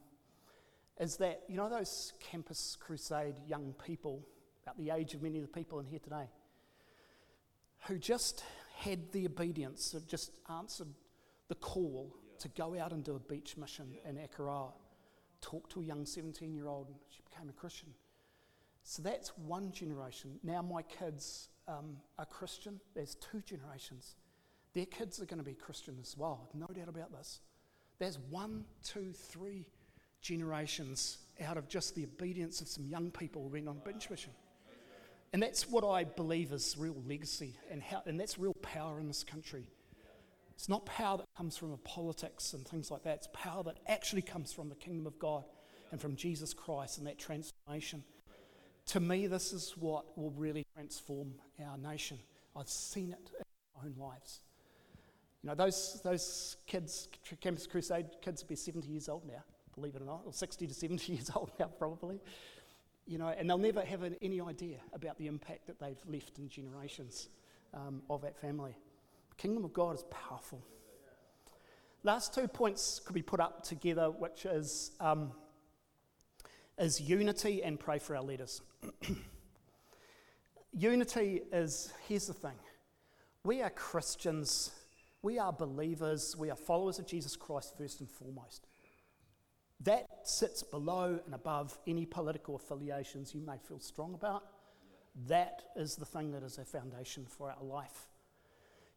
is 1.00 1.18
that, 1.18 1.44
you 1.48 1.58
know, 1.58 1.70
those 1.70 2.14
Campus 2.20 2.78
Crusade 2.80 3.36
young 3.48 3.74
people, 3.86 4.26
about 4.64 4.78
the 4.78 4.92
age 4.92 5.14
of 5.14 5.22
many 5.22 5.38
of 5.38 5.44
the 5.44 5.52
people 5.52 5.80
in 5.80 5.86
here 5.86 6.00
today, 6.00 6.28
who 7.88 7.98
just 7.98 8.44
had 8.78 9.12
the 9.12 9.26
obedience, 9.26 9.94
of 9.94 10.08
just 10.08 10.32
answered 10.50 10.88
the 11.48 11.56
call 11.56 12.16
to 12.40 12.48
go 12.50 12.78
out 12.80 12.92
and 12.92 13.04
do 13.04 13.16
a 13.16 13.20
beach 13.20 13.58
mission 13.58 13.86
in 14.08 14.18
Akaroa 14.18 14.72
talk 15.46 15.70
to 15.70 15.82
a 15.82 15.84
young 15.84 16.06
17 16.06 16.54
year 16.54 16.68
old, 16.68 16.88
and 16.88 16.98
she 17.10 17.22
became 17.30 17.50
a 17.50 17.54
Christian. 17.54 17.90
So 18.84 19.02
that's 19.02 19.30
one 19.38 19.72
generation. 19.72 20.40
Now 20.44 20.62
my 20.62 20.82
kids 20.82 21.50
um, 21.68 21.98
are 22.18 22.26
Christian. 22.26 22.80
There's 22.96 23.16
two 23.16 23.42
generations. 23.42 24.16
Their 24.74 24.86
kids 24.86 25.22
are 25.22 25.26
going 25.26 25.40
to 25.40 25.46
be 25.46 25.54
Christian 25.54 25.98
as 26.02 26.18
well, 26.18 26.50
no 26.54 26.68
doubt 26.68 26.90
about 26.90 27.12
this. 27.12 27.40
There's 28.00 28.20
one, 28.30 28.66
two, 28.84 29.14
three 29.14 29.66
generations 30.26 31.20
out 31.46 31.56
of 31.56 31.68
just 31.68 31.96
the 31.96 32.04
obedience 32.04 32.60
of 32.60 32.68
some 32.68 32.86
young 32.86 33.12
people 33.12 33.44
who 33.44 33.50
went 33.50 33.68
on 33.68 33.78
bench 33.86 34.10
mission. 34.10 34.32
And 35.34 35.44
that's 35.44 35.70
what 35.70 35.84
I 35.84 36.04
believe 36.04 36.52
is 36.52 36.76
real 36.78 36.96
legacy, 37.08 37.56
and, 37.70 37.84
how, 37.84 38.02
and 38.06 38.20
that's 38.20 38.40
real 38.40 38.56
power 38.62 39.00
in 39.00 39.08
this 39.08 39.24
country. 39.24 39.68
It's 40.56 40.70
not 40.70 40.86
power 40.86 41.18
that 41.18 41.28
comes 41.38 41.58
from 41.58 41.78
politics 41.84 42.54
and 42.54 42.66
things 42.66 42.90
like 42.90 43.04
that. 43.04 43.18
It's 43.18 43.30
power 43.34 43.62
that 43.64 43.78
actually 43.88 44.22
comes 44.22 44.54
from 44.54 44.70
the 44.70 44.76
kingdom 44.76 45.06
of 45.06 45.20
God 45.20 45.44
and 45.92 46.00
from 46.00 46.16
Jesus 46.16 46.54
Christ 46.54 46.98
and 46.98 47.08
that 47.08 47.20
transformation. 47.20 48.04
To 48.88 49.00
me, 49.00 49.28
this 49.28 49.52
is 49.52 49.76
what 49.78 50.18
will 50.18 50.32
really 50.32 50.66
transform 50.74 51.34
our 51.64 51.78
nation. 51.78 52.18
I've 52.56 52.70
seen 52.70 53.12
it 53.12 53.32
in 53.38 53.46
my 53.76 53.88
own 53.88 53.96
lives. 53.98 54.40
You 55.44 55.50
know, 55.50 55.56
those, 55.56 56.00
those 56.04 56.58
kids, 56.66 57.10
Campus 57.42 57.68
Crusade 57.68 58.08
kids 58.22 58.42
will 58.42 58.50
be 58.50 58.56
70 58.56 58.88
years 58.88 59.10
old 59.10 59.28
now, 59.28 59.44
believe 59.76 59.96
it 59.96 60.02
or 60.02 60.06
not, 60.06 60.22
or 60.26 60.34
60 60.34 60.68
to 60.68 60.74
70 60.74 61.14
years 61.14 61.32
old 61.36 61.52
now, 61.60 61.68
probably. 61.68 62.20
You 63.06 63.20
know, 63.20 63.28
and 63.28 63.50
they'll 63.50 63.58
never 63.58 63.82
have 63.82 64.02
any 64.22 64.42
idea 64.42 64.78
about 64.94 65.18
the 65.18 65.28
impact 65.28 65.68
that 65.68 65.80
they've 65.80 66.00
left 66.08 66.40
in 66.40 66.50
generations 66.50 67.30
um, 67.74 68.02
of 68.10 68.22
that 68.24 68.36
family. 68.36 68.76
The 69.30 69.36
kingdom 69.36 69.64
of 69.64 69.74
God 69.74 69.96
is 69.96 70.04
powerful. 70.10 70.66
Last 72.04 72.34
two 72.34 72.48
points 72.48 73.02
could 73.04 73.14
be 73.14 73.22
put 73.22 73.40
up 73.40 73.64
together, 73.64 74.10
which 74.10 74.46
is, 74.46 74.92
um, 75.00 75.32
is 76.78 77.02
unity 77.02 77.64
and 77.64 77.80
pray 77.80 78.00
for 78.00 78.16
our 78.16 78.24
leaders. 78.24 78.62
unity 80.72 81.42
is, 81.52 81.92
here's 82.08 82.28
the 82.28 82.34
thing 82.34 82.56
we 83.44 83.62
are 83.62 83.70
Christians, 83.70 84.72
we 85.22 85.38
are 85.38 85.54
believers, 85.54 86.36
we 86.38 86.50
are 86.50 86.56
followers 86.56 87.00
of 87.00 87.08
Jesus 87.08 87.36
Christ 87.36 87.76
first 87.78 88.00
and 88.00 88.10
foremost. 88.10 88.68
That 89.82 90.06
sits 90.24 90.64
below 90.64 91.20
and 91.26 91.36
above 91.36 91.78
any 91.86 92.06
political 92.06 92.56
affiliations 92.56 93.36
you 93.36 93.42
may 93.42 93.58
feel 93.58 93.80
strong 93.80 94.14
about. 94.14 94.44
That 95.28 95.64
is 95.76 95.96
the 95.96 96.06
thing 96.06 96.32
that 96.32 96.44
is 96.44 96.58
a 96.58 96.66
foundation 96.66 97.26
for 97.26 97.52
our 97.52 97.64
life. 97.64 98.08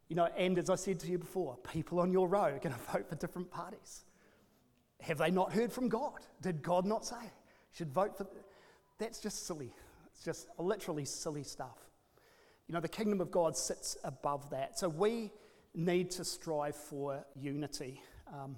You 0.08 0.16
know, 0.16 0.28
and 0.36 0.58
as 0.58 0.70
I 0.70 0.76
said 0.76 1.00
to 1.00 1.08
you 1.08 1.18
before, 1.18 1.56
people 1.72 2.00
on 2.00 2.12
your 2.12 2.28
row 2.28 2.40
are 2.40 2.58
going 2.58 2.74
to 2.74 2.92
vote 2.92 3.08
for 3.08 3.16
different 3.16 3.50
parties. 3.50 4.04
Have 5.00 5.18
they 5.18 5.30
not 5.30 5.52
heard 5.52 5.72
from 5.72 5.88
God? 5.88 6.20
Did 6.42 6.62
God 6.62 6.84
not 6.84 7.04
say? 7.04 7.30
Should 7.72 7.92
vote 7.92 8.16
for. 8.16 8.26
That's 8.98 9.20
just 9.20 9.46
silly. 9.46 9.72
It's 10.12 10.24
just 10.24 10.48
literally 10.58 11.04
silly 11.04 11.44
stuff. 11.44 11.78
You 12.66 12.74
know, 12.74 12.80
the 12.80 12.88
kingdom 12.88 13.20
of 13.20 13.30
God 13.30 13.56
sits 13.56 13.96
above 14.02 14.50
that. 14.50 14.78
So 14.78 14.88
we 14.88 15.30
need 15.74 16.10
to 16.12 16.24
strive 16.24 16.74
for 16.74 17.24
unity 17.36 18.00
um, 18.32 18.56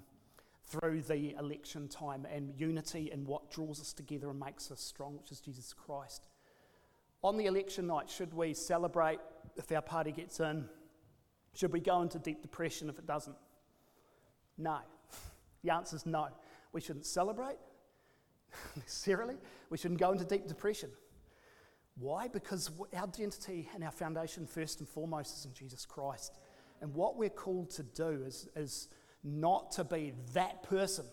through 0.71 1.03
the 1.03 1.35
election 1.39 1.89
time 1.89 2.27
and 2.33 2.53
unity 2.57 3.11
in 3.13 3.25
what 3.25 3.51
draws 3.51 3.81
us 3.81 3.93
together 3.93 4.31
and 4.31 4.39
makes 4.39 4.71
us 4.71 4.81
strong, 4.81 5.17
which 5.17 5.33
is 5.33 5.41
Jesus 5.41 5.73
Christ. 5.73 6.29
On 7.23 7.37
the 7.37 7.47
election 7.47 7.89
night, 7.89 8.09
should 8.09 8.33
we 8.33 8.55
celebrate 8.55 9.19
if 9.57 9.71
our 9.73 9.83
party 9.83 10.13
gets 10.13 10.39
in? 10.41 10.65
Should 11.55 11.73
we 11.73 11.81
go 11.81 12.01
into 12.03 12.19
deep 12.19 12.41
depression 12.41 12.89
if 12.89 12.99
it 12.99 13.07
doesn't? 13.07 13.37
No. 14.57 14.79
The 15.63 15.75
answer 15.75 15.95
is 15.95 16.07
no. 16.07 16.29
We 16.73 16.81
shouldn't 16.81 17.05
celebrate 17.05 17.59
necessarily. 18.77 19.37
We 19.69 19.77
shouldn't 19.77 20.01
go 20.01 20.11
into 20.11 20.25
deep 20.25 20.49
depression. 20.49 20.89
Why? 21.97 22.29
Because 22.29 22.71
our 22.97 23.05
identity 23.05 23.69
and 23.75 23.85
our 23.85 23.91
foundation, 23.91 24.47
first 24.47 24.81
and 24.81 24.89
foremost, 24.89 25.37
is 25.37 25.45
in 25.45 25.53
Jesus 25.53 25.85
Christ. 25.85 26.39
And 26.81 26.95
what 26.95 27.19
we're 27.19 27.29
called 27.29 27.69
to 27.73 27.83
do 27.83 28.23
is, 28.27 28.49
is 28.57 28.89
not 29.23 29.73
to 29.73 29.85
be 29.85 30.13
that 30.35 30.63
person 30.63 31.05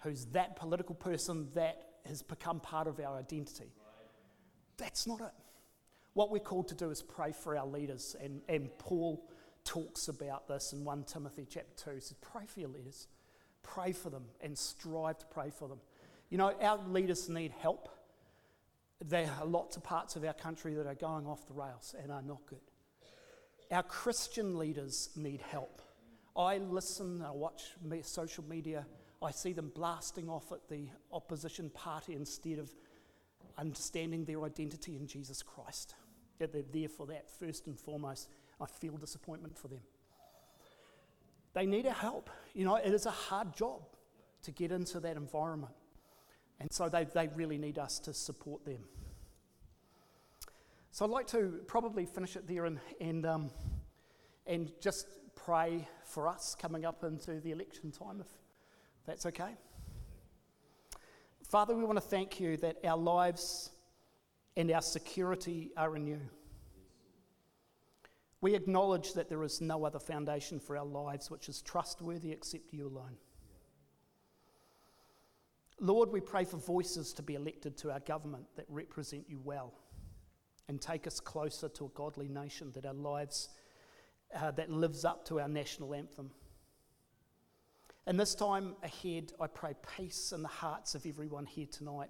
who's 0.00 0.26
that 0.26 0.56
political 0.56 0.94
person 0.94 1.48
that 1.54 1.82
has 2.06 2.22
become 2.22 2.60
part 2.60 2.86
of 2.86 3.00
our 3.00 3.18
identity. 3.18 3.72
That's 4.76 5.06
not 5.06 5.20
it. 5.20 5.32
What 6.14 6.30
we're 6.30 6.38
called 6.38 6.68
to 6.68 6.74
do 6.74 6.90
is 6.90 7.02
pray 7.02 7.32
for 7.32 7.56
our 7.56 7.66
leaders. 7.66 8.16
And, 8.20 8.40
and 8.48 8.70
Paul 8.78 9.28
talks 9.64 10.08
about 10.08 10.48
this 10.48 10.72
in 10.72 10.84
1 10.84 11.04
Timothy 11.04 11.46
chapter 11.48 11.90
2. 11.90 11.96
He 11.96 12.00
says, 12.00 12.16
Pray 12.20 12.44
for 12.46 12.60
your 12.60 12.70
leaders, 12.70 13.08
pray 13.62 13.92
for 13.92 14.10
them, 14.10 14.24
and 14.40 14.56
strive 14.56 15.18
to 15.18 15.26
pray 15.26 15.50
for 15.50 15.68
them. 15.68 15.78
You 16.30 16.38
know, 16.38 16.52
our 16.60 16.78
leaders 16.88 17.28
need 17.28 17.52
help. 17.52 17.88
There 19.04 19.30
are 19.40 19.46
lots 19.46 19.76
of 19.76 19.84
parts 19.84 20.16
of 20.16 20.24
our 20.24 20.32
country 20.32 20.74
that 20.74 20.86
are 20.86 20.94
going 20.94 21.26
off 21.26 21.46
the 21.46 21.54
rails 21.54 21.94
and 22.00 22.10
are 22.10 22.22
not 22.22 22.40
good. 22.46 22.58
Our 23.70 23.82
Christian 23.82 24.58
leaders 24.58 25.10
need 25.14 25.40
help. 25.40 25.82
I 26.38 26.58
listen, 26.58 27.20
I 27.22 27.32
watch 27.32 27.72
social 28.02 28.44
media, 28.44 28.86
I 29.20 29.32
see 29.32 29.52
them 29.52 29.72
blasting 29.74 30.28
off 30.28 30.52
at 30.52 30.68
the 30.68 30.86
opposition 31.12 31.70
party 31.70 32.14
instead 32.14 32.60
of 32.60 32.70
understanding 33.58 34.24
their 34.24 34.44
identity 34.44 34.94
in 34.94 35.08
Jesus 35.08 35.42
Christ. 35.42 35.96
That 36.38 36.52
they're 36.52 36.62
there 36.72 36.88
for 36.88 37.06
that 37.06 37.28
first 37.28 37.66
and 37.66 37.76
foremost. 37.76 38.28
I 38.60 38.66
feel 38.66 38.96
disappointment 38.96 39.58
for 39.58 39.66
them. 39.66 39.80
They 41.54 41.66
need 41.66 41.86
our 41.86 41.92
help. 41.92 42.30
You 42.54 42.64
know, 42.64 42.76
it 42.76 42.94
is 42.94 43.06
a 43.06 43.10
hard 43.10 43.56
job 43.56 43.82
to 44.42 44.52
get 44.52 44.70
into 44.70 45.00
that 45.00 45.16
environment. 45.16 45.72
And 46.60 46.72
so 46.72 46.88
they, 46.88 47.04
they 47.04 47.28
really 47.34 47.58
need 47.58 47.78
us 47.78 47.98
to 48.00 48.14
support 48.14 48.64
them. 48.64 48.78
So 50.92 51.04
I'd 51.04 51.10
like 51.10 51.26
to 51.28 51.60
probably 51.66 52.06
finish 52.06 52.36
it 52.36 52.46
there 52.46 52.66
and, 52.66 52.78
and, 53.00 53.26
um, 53.26 53.50
and 54.46 54.70
just 54.80 55.08
pray 55.44 55.88
for 56.04 56.28
us 56.28 56.56
coming 56.60 56.84
up 56.84 57.04
into 57.04 57.40
the 57.40 57.50
election 57.50 57.90
time, 57.90 58.20
if 58.20 58.26
that's 59.06 59.26
okay. 59.26 59.56
Father, 61.48 61.74
we 61.74 61.84
want 61.84 61.96
to 61.96 62.02
thank 62.02 62.40
you 62.40 62.56
that 62.58 62.76
our 62.84 62.96
lives 62.96 63.70
and 64.56 64.70
our 64.70 64.82
security 64.82 65.70
are 65.76 65.96
in 65.96 66.06
you. 66.06 66.20
We 68.40 68.54
acknowledge 68.54 69.14
that 69.14 69.28
there 69.28 69.42
is 69.42 69.60
no 69.60 69.84
other 69.84 69.98
foundation 69.98 70.60
for 70.60 70.76
our 70.76 70.84
lives 70.84 71.30
which 71.30 71.48
is 71.48 71.62
trustworthy 71.62 72.32
except 72.32 72.72
you 72.72 72.86
alone. 72.86 73.16
Lord, 75.80 76.10
we 76.10 76.20
pray 76.20 76.44
for 76.44 76.56
voices 76.56 77.12
to 77.14 77.22
be 77.22 77.34
elected 77.34 77.76
to 77.78 77.90
our 77.90 78.00
government 78.00 78.44
that 78.56 78.66
represent 78.68 79.24
you 79.28 79.40
well 79.42 79.72
and 80.68 80.80
take 80.80 81.06
us 81.06 81.18
closer 81.18 81.68
to 81.68 81.86
a 81.86 81.90
godly 81.94 82.28
nation 82.28 82.72
that 82.74 82.84
our 82.84 82.92
lives 82.92 83.48
uh, 84.34 84.50
that 84.52 84.70
lives 84.70 85.04
up 85.04 85.24
to 85.26 85.40
our 85.40 85.48
national 85.48 85.94
anthem. 85.94 86.30
And 88.06 88.18
this 88.18 88.34
time 88.34 88.74
ahead, 88.82 89.32
I 89.38 89.46
pray 89.46 89.74
peace 89.96 90.32
in 90.32 90.42
the 90.42 90.48
hearts 90.48 90.94
of 90.94 91.04
everyone 91.04 91.44
here 91.44 91.66
tonight, 91.70 92.08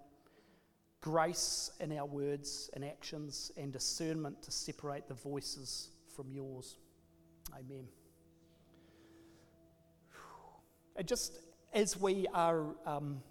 grace 1.00 1.70
in 1.80 1.96
our 1.96 2.06
words 2.06 2.70
and 2.74 2.84
actions, 2.84 3.50
and 3.56 3.72
discernment 3.72 4.42
to 4.44 4.52
separate 4.52 5.08
the 5.08 5.14
voices 5.14 5.90
from 6.14 6.30
yours. 6.30 6.76
Amen. 7.52 7.88
And 10.94 11.06
just 11.06 11.40
as 11.72 12.00
we 12.00 12.26
are 12.34 12.76
um, 12.86 13.22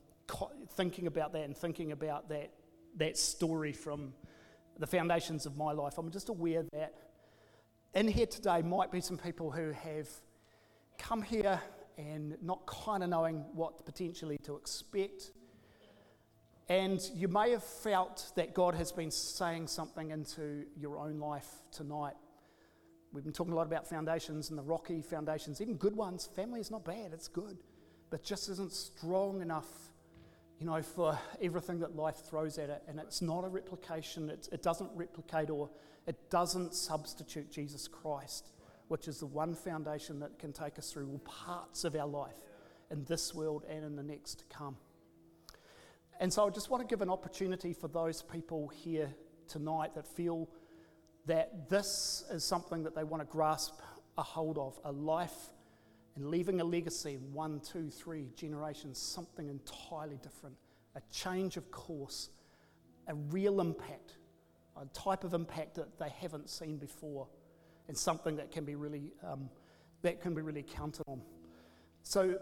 thinking 0.71 1.07
about 1.07 1.33
that 1.33 1.43
and 1.43 1.55
thinking 1.55 1.91
about 1.91 2.29
that, 2.29 2.51
that 2.97 3.17
story 3.17 3.73
from 3.73 4.13
the 4.79 4.87
foundations 4.87 5.45
of 5.45 5.57
my 5.57 5.71
life, 5.71 5.97
I'm 5.97 6.11
just 6.11 6.29
aware 6.29 6.63
that 6.73 6.93
in 7.93 8.07
here 8.07 8.25
today 8.25 8.61
might 8.61 8.91
be 8.91 9.01
some 9.01 9.17
people 9.17 9.51
who 9.51 9.71
have 9.71 10.09
come 10.97 11.21
here 11.21 11.59
and 11.97 12.37
not 12.41 12.65
kind 12.67 13.03
of 13.03 13.09
knowing 13.09 13.45
what 13.53 13.85
potentially 13.85 14.37
to 14.39 14.55
expect. 14.55 15.31
And 16.69 17.01
you 17.15 17.27
may 17.27 17.51
have 17.51 17.63
felt 17.63 18.31
that 18.35 18.53
God 18.53 18.75
has 18.75 18.91
been 18.91 19.09
saying 19.09 19.67
something 19.67 20.11
into 20.11 20.65
your 20.75 20.97
own 20.97 21.19
life 21.19 21.47
tonight. 21.71 22.15
We've 23.13 23.23
been 23.23 23.33
talking 23.33 23.53
a 23.53 23.55
lot 23.55 23.67
about 23.67 23.87
foundations 23.87 24.49
and 24.49 24.59
the 24.59 24.63
rocky 24.63 25.01
foundations, 25.01 25.61
even 25.61 25.75
good 25.77 25.95
ones. 25.95 26.27
Family 26.35 26.59
is 26.59 26.69
not 26.69 26.83
bad, 26.83 27.13
it's 27.13 27.29
good, 27.29 27.57
but 28.09 28.21
just 28.21 28.49
isn't 28.49 28.73
strong 28.73 29.41
enough 29.41 29.67
you 30.59 30.65
know, 30.65 30.81
for 30.81 31.17
everything 31.41 31.79
that 31.79 31.95
life 31.95 32.17
throws 32.17 32.57
at 32.57 32.69
it. 32.69 32.83
And 32.87 32.99
it's 32.99 33.21
not 33.21 33.43
a 33.43 33.47
replication, 33.47 34.29
it, 34.29 34.49
it 34.51 34.63
doesn't 34.63 34.89
replicate 34.95 35.49
or 35.49 35.69
it 36.07 36.29
doesn't 36.29 36.73
substitute 36.73 37.51
Jesus 37.51 37.87
Christ, 37.87 38.49
which 38.87 39.07
is 39.07 39.19
the 39.19 39.25
one 39.25 39.53
foundation 39.53 40.19
that 40.21 40.39
can 40.39 40.53
take 40.53 40.79
us 40.79 40.91
through 40.91 41.09
all 41.09 41.19
parts 41.19 41.83
of 41.83 41.95
our 41.95 42.07
life 42.07 42.37
in 42.89 43.03
this 43.05 43.35
world 43.35 43.65
and 43.69 43.83
in 43.83 43.95
the 43.95 44.03
next 44.03 44.39
to 44.39 44.45
come. 44.45 44.77
And 46.19 46.33
so 46.33 46.47
I 46.47 46.49
just 46.49 46.71
want 46.71 46.87
to 46.87 46.91
give 46.91 47.01
an 47.01 47.09
opportunity 47.09 47.73
for 47.73 47.87
those 47.87 48.23
people 48.23 48.69
here 48.69 49.13
tonight 49.47 49.93
that 49.95 50.07
feel 50.07 50.49
that 51.27 51.69
this 51.69 52.23
is 52.31 52.43
something 52.43 52.83
that 52.83 52.95
they 52.95 53.03
want 53.03 53.21
to 53.21 53.31
grasp 53.31 53.75
a 54.17 54.23
hold 54.23 54.57
of 54.57 54.79
a 54.83 54.91
life 54.91 55.51
and 56.17 56.31
leaving 56.31 56.59
a 56.61 56.63
legacy 56.63 57.19
one, 57.31 57.59
two, 57.59 57.91
three 57.91 58.31
generations, 58.35 58.97
something 58.97 59.49
entirely 59.49 60.17
different, 60.23 60.55
a 60.95 61.01
change 61.11 61.57
of 61.57 61.69
course, 61.69 62.29
a 63.07 63.13
real 63.13 63.61
impact, 63.61 64.17
a 64.81 64.85
type 64.87 65.23
of 65.23 65.35
impact 65.35 65.75
that 65.75 65.99
they 65.99 66.09
haven't 66.09 66.49
seen 66.49 66.77
before, 66.77 67.27
and 67.87 67.95
something 67.95 68.35
that 68.35 68.51
can 68.51 68.65
be 68.65 68.73
really, 68.73 69.13
um, 69.23 69.47
that 70.01 70.19
can 70.19 70.33
be 70.33 70.41
really 70.41 70.63
counted 70.63 71.03
on. 71.07 71.21
So 72.01 72.39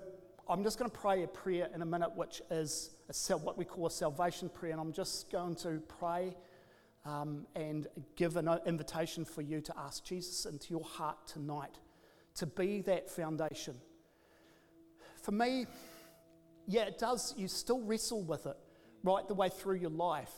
I'm 0.48 0.64
just 0.64 0.80
going 0.80 0.90
to 0.90 0.98
pray 0.98 1.24
a 1.24 1.28
prayer 1.28 1.68
in 1.76 1.82
a 1.82 1.86
minute, 1.86 2.16
which 2.16 2.42
is 2.50 2.92
a, 3.30 3.38
what 3.38 3.58
we 3.58 3.66
call 3.66 3.88
a 3.88 3.92
salvation 3.92 4.48
prayer, 4.48 4.72
and 4.72 4.80
I'm 4.80 4.94
just 4.94 5.30
going 5.30 5.56
to 5.56 5.82
pray. 6.00 6.36
Um, 7.08 7.46
and 7.56 7.86
give 8.16 8.36
an 8.36 8.50
invitation 8.66 9.26
for 9.26 9.44
you 9.44 9.62
to 9.62 9.74
ask 9.78 10.04
Jesus 10.04 10.48
into 10.48 10.72
your 10.72 10.84
heart 10.84 11.28
tonight 11.28 11.78
to 12.36 12.46
be 12.46 12.82
that 12.82 13.10
foundation. 13.10 13.76
For 15.22 15.32
me, 15.32 15.66
yeah, 16.68 16.84
it 16.84 16.98
does, 16.98 17.34
you 17.38 17.48
still 17.48 17.82
wrestle 17.82 18.24
with 18.24 18.46
it 18.46 18.58
right 19.04 19.28
the 19.28 19.34
way 19.34 19.50
through 19.50 19.76
your 19.76 19.92
life, 19.92 20.34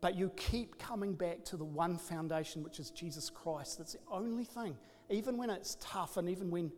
but 0.00 0.16
you 0.16 0.30
keep 0.36 0.78
coming 0.78 1.14
back 1.14 1.44
to 1.46 1.56
the 1.56 1.64
one 1.64 1.96
foundation, 1.96 2.62
which 2.62 2.78
is 2.78 2.90
Jesus 2.90 3.30
Christ. 3.30 3.78
That's 3.78 3.92
the 3.92 4.00
only 4.10 4.44
thing. 4.44 4.76
Even 5.10 5.36
when 5.36 5.50
it's 5.50 5.76
tough 5.80 6.16
and 6.16 6.28
even 6.28 6.50
when 6.50 6.72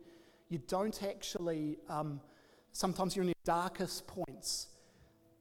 you 0.49 0.59
don't 0.67 1.01
actually, 1.03 1.77
um, 1.89 2.21
sometimes 2.71 3.15
you're 3.15 3.23
in 3.23 3.29
your 3.29 3.35
darkest 3.43 4.07
points, 4.07 4.67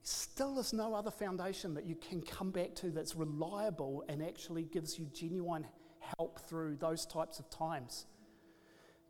still 0.02 0.54
there's 0.54 0.72
no 0.72 0.94
other 0.94 1.10
foundation 1.10 1.74
that 1.74 1.84
you 1.84 1.94
can 1.96 2.22
come 2.22 2.50
back 2.50 2.74
to 2.76 2.90
that's 2.90 3.14
reliable 3.14 4.04
and 4.08 4.22
actually 4.22 4.62
gives 4.64 4.98
you 4.98 5.06
genuine 5.12 5.66
help 6.18 6.40
through 6.48 6.76
those 6.76 7.04
types 7.06 7.38
of 7.38 7.48
times. 7.50 8.06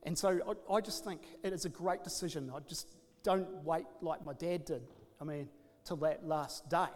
And 0.02 0.16
so 0.16 0.56
I, 0.70 0.74
I 0.74 0.80
just 0.80 1.04
think 1.04 1.22
it 1.42 1.52
is 1.52 1.64
a 1.64 1.68
great 1.68 2.04
decision. 2.04 2.50
I 2.54 2.60
just 2.68 2.88
don't 3.22 3.48
wait 3.64 3.86
like 4.00 4.24
my 4.24 4.34
dad 4.34 4.64
did. 4.64 4.82
I 5.20 5.24
mean, 5.24 5.48
till 5.84 5.96
that 5.98 6.26
last 6.26 6.68
day. 6.68 6.88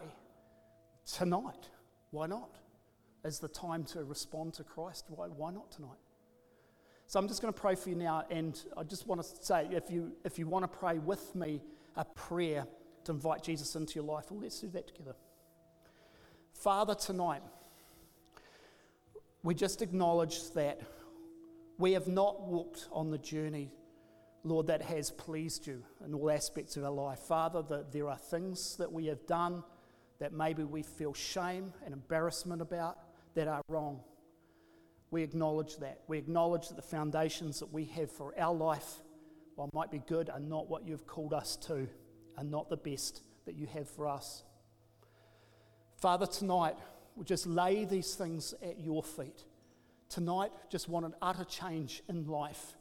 Tonight, 1.05 1.69
why 2.11 2.27
not? 2.27 2.57
Is 3.23 3.39
the 3.39 3.47
time 3.47 3.83
to 3.85 4.03
respond 4.03 4.53
to 4.55 4.63
Christ? 4.63 5.05
Why, 5.09 5.27
why 5.27 5.51
not 5.51 5.71
tonight? 5.71 5.97
So 7.07 7.19
I'm 7.19 7.27
just 7.27 7.41
going 7.41 7.53
to 7.53 7.59
pray 7.59 7.75
for 7.75 7.89
you 7.89 7.95
now, 7.95 8.23
and 8.29 8.57
I 8.77 8.83
just 8.83 9.05
want 9.05 9.21
to 9.21 9.27
say 9.43 9.67
if 9.71 9.91
you, 9.91 10.13
if 10.23 10.39
you 10.39 10.47
want 10.47 10.63
to 10.63 10.67
pray 10.67 10.97
with 10.97 11.35
me 11.35 11.61
a 11.97 12.05
prayer 12.05 12.65
to 13.03 13.11
invite 13.11 13.43
Jesus 13.43 13.75
into 13.75 13.95
your 13.95 14.05
life, 14.05 14.31
well, 14.31 14.39
let's 14.39 14.61
do 14.61 14.69
that 14.69 14.87
together. 14.87 15.15
Father, 16.53 16.95
tonight, 16.95 17.41
we 19.43 19.53
just 19.53 19.81
acknowledge 19.81 20.51
that 20.51 20.81
we 21.81 21.93
have 21.93 22.07
not 22.07 22.43
walked 22.43 22.87
on 22.91 23.09
the 23.09 23.17
journey, 23.17 23.71
Lord, 24.43 24.67
that 24.67 24.83
has 24.83 25.09
pleased 25.09 25.65
you 25.65 25.83
in 26.05 26.13
all 26.13 26.29
aspects 26.29 26.77
of 26.77 26.83
our 26.83 26.91
life. 26.91 27.17
Father, 27.17 27.63
that 27.69 27.91
there 27.91 28.07
are 28.07 28.17
things 28.17 28.75
that 28.77 28.91
we 28.91 29.07
have 29.07 29.25
done 29.25 29.63
that 30.19 30.31
maybe 30.31 30.63
we 30.63 30.83
feel 30.83 31.11
shame 31.15 31.73
and 31.83 31.91
embarrassment 31.91 32.61
about 32.61 32.99
that 33.33 33.47
are 33.47 33.63
wrong. 33.67 33.99
We 35.09 35.23
acknowledge 35.23 35.77
that. 35.77 36.01
We 36.07 36.19
acknowledge 36.19 36.67
that 36.67 36.75
the 36.75 36.83
foundations 36.83 37.59
that 37.61 37.73
we 37.73 37.85
have 37.85 38.11
for 38.11 38.39
our 38.39 38.53
life, 38.53 39.01
while 39.55 39.71
might 39.73 39.89
be 39.89 40.03
good, 40.07 40.29
are 40.29 40.39
not 40.39 40.69
what 40.69 40.87
you've 40.87 41.07
called 41.07 41.33
us 41.33 41.55
to, 41.67 41.87
are 42.37 42.43
not 42.43 42.69
the 42.69 42.77
best 42.77 43.23
that 43.45 43.55
you 43.55 43.65
have 43.65 43.89
for 43.89 44.07
us. 44.07 44.43
Father, 45.97 46.27
tonight, 46.27 46.77
we 47.15 47.25
just 47.25 47.47
lay 47.47 47.85
these 47.85 48.13
things 48.13 48.53
at 48.61 48.79
your 48.79 49.01
feet 49.01 49.45
tonight 50.11 50.51
just 50.69 50.89
want 50.89 51.05
an 51.05 51.15
utter 51.21 51.45
change 51.45 52.03
in 52.07 52.27
life. 52.27 52.77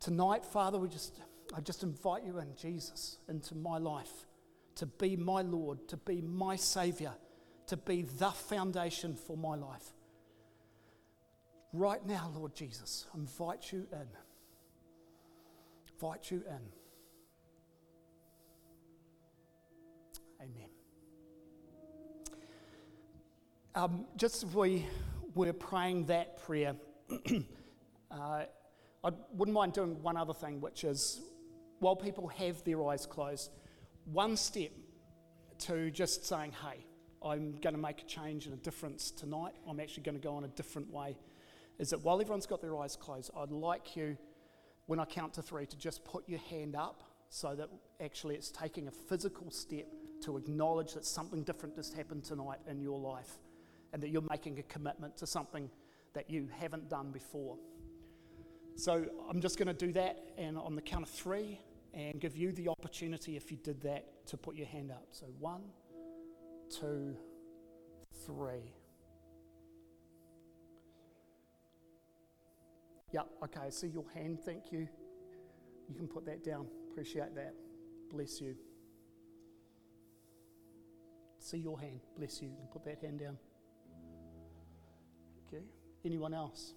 Tonight, 0.00 0.44
Father, 0.44 0.78
we 0.78 0.88
just, 0.88 1.20
I 1.54 1.60
just 1.60 1.82
invite 1.82 2.24
you 2.24 2.38
in, 2.38 2.54
Jesus, 2.56 3.18
into 3.28 3.54
my 3.54 3.78
life 3.78 4.26
to 4.76 4.86
be 4.86 5.16
my 5.16 5.42
Lord, 5.42 5.88
to 5.88 5.96
be 5.96 6.20
my 6.20 6.56
Savior, 6.56 7.12
to 7.66 7.76
be 7.76 8.02
the 8.02 8.30
foundation 8.30 9.14
for 9.14 9.36
my 9.36 9.54
life. 9.54 9.92
Right 11.72 12.04
now, 12.04 12.32
Lord 12.34 12.54
Jesus, 12.54 13.06
I 13.14 13.18
invite 13.18 13.72
you 13.72 13.86
in. 13.92 14.08
Invite 15.92 16.30
you 16.30 16.42
in. 16.48 16.60
Amen. 20.40 20.70
Um, 23.74 24.06
just 24.16 24.44
we 24.46 24.86
we're 25.34 25.52
praying 25.52 26.06
that 26.06 26.42
prayer, 26.44 26.74
uh, 28.10 28.44
I 29.02 29.10
wouldn't 29.32 29.54
mind 29.54 29.72
doing 29.72 30.02
one 30.02 30.16
other 30.16 30.34
thing, 30.34 30.60
which 30.60 30.84
is 30.84 31.20
while 31.78 31.96
people 31.96 32.28
have 32.28 32.62
their 32.64 32.86
eyes 32.86 33.06
closed, 33.06 33.50
one 34.04 34.36
step 34.36 34.70
to 35.60 35.90
just 35.90 36.26
saying, 36.26 36.52
hey, 36.64 36.84
I'm 37.22 37.52
going 37.60 37.74
to 37.74 37.80
make 37.80 38.02
a 38.02 38.06
change 38.06 38.46
and 38.46 38.54
a 38.54 38.58
difference 38.58 39.10
tonight. 39.10 39.54
I'm 39.68 39.80
actually 39.80 40.02
going 40.02 40.18
to 40.18 40.22
go 40.22 40.34
on 40.34 40.44
a 40.44 40.48
different 40.48 40.90
way. 40.92 41.16
Is 41.78 41.90
that 41.90 42.00
while 42.00 42.20
everyone's 42.20 42.46
got 42.46 42.60
their 42.60 42.76
eyes 42.78 42.96
closed, 42.96 43.30
I'd 43.36 43.50
like 43.50 43.96
you, 43.96 44.16
when 44.86 44.98
I 44.98 45.04
count 45.04 45.34
to 45.34 45.42
three, 45.42 45.66
to 45.66 45.76
just 45.76 46.04
put 46.04 46.28
your 46.28 46.40
hand 46.50 46.76
up 46.76 47.02
so 47.28 47.54
that 47.54 47.68
actually 48.02 48.34
it's 48.34 48.50
taking 48.50 48.88
a 48.88 48.90
physical 48.90 49.50
step 49.50 49.86
to 50.22 50.36
acknowledge 50.36 50.94
that 50.94 51.04
something 51.04 51.42
different 51.42 51.76
just 51.76 51.94
happened 51.94 52.24
tonight 52.24 52.58
in 52.68 52.80
your 52.80 52.98
life 52.98 53.38
and 53.92 54.02
that 54.02 54.08
you're 54.08 54.22
making 54.28 54.58
a 54.58 54.62
commitment 54.62 55.16
to 55.18 55.26
something 55.26 55.70
that 56.14 56.30
you 56.30 56.48
haven't 56.58 56.88
done 56.88 57.10
before. 57.10 57.56
So 58.76 59.06
I'm 59.28 59.40
just 59.40 59.58
going 59.58 59.68
to 59.68 59.74
do 59.74 59.92
that, 59.92 60.18
and 60.38 60.56
on 60.56 60.74
the 60.74 60.82
count 60.82 61.04
of 61.04 61.10
three, 61.10 61.60
and 61.92 62.20
give 62.20 62.36
you 62.36 62.52
the 62.52 62.68
opportunity, 62.68 63.36
if 63.36 63.50
you 63.50 63.56
did 63.56 63.80
that, 63.82 64.26
to 64.26 64.36
put 64.36 64.54
your 64.54 64.66
hand 64.66 64.90
up. 64.90 65.06
So 65.10 65.26
one, 65.38 65.62
two, 66.70 67.16
three. 68.24 68.72
Yeah, 73.12 73.22
okay, 73.42 73.60
I 73.66 73.70
see 73.70 73.88
your 73.88 74.04
hand, 74.14 74.38
thank 74.44 74.70
you. 74.70 74.88
You 75.88 75.96
can 75.96 76.06
put 76.06 76.24
that 76.26 76.44
down. 76.44 76.66
Appreciate 76.92 77.34
that. 77.34 77.54
Bless 78.12 78.40
you. 78.40 78.54
See 81.40 81.58
your 81.58 81.80
hand. 81.80 82.00
Bless 82.16 82.40
you. 82.40 82.48
You 82.48 82.56
can 82.56 82.68
put 82.72 82.84
that 82.84 83.02
hand 83.02 83.18
down. 83.18 83.36
Anyone 86.04 86.34
else? 86.34 86.72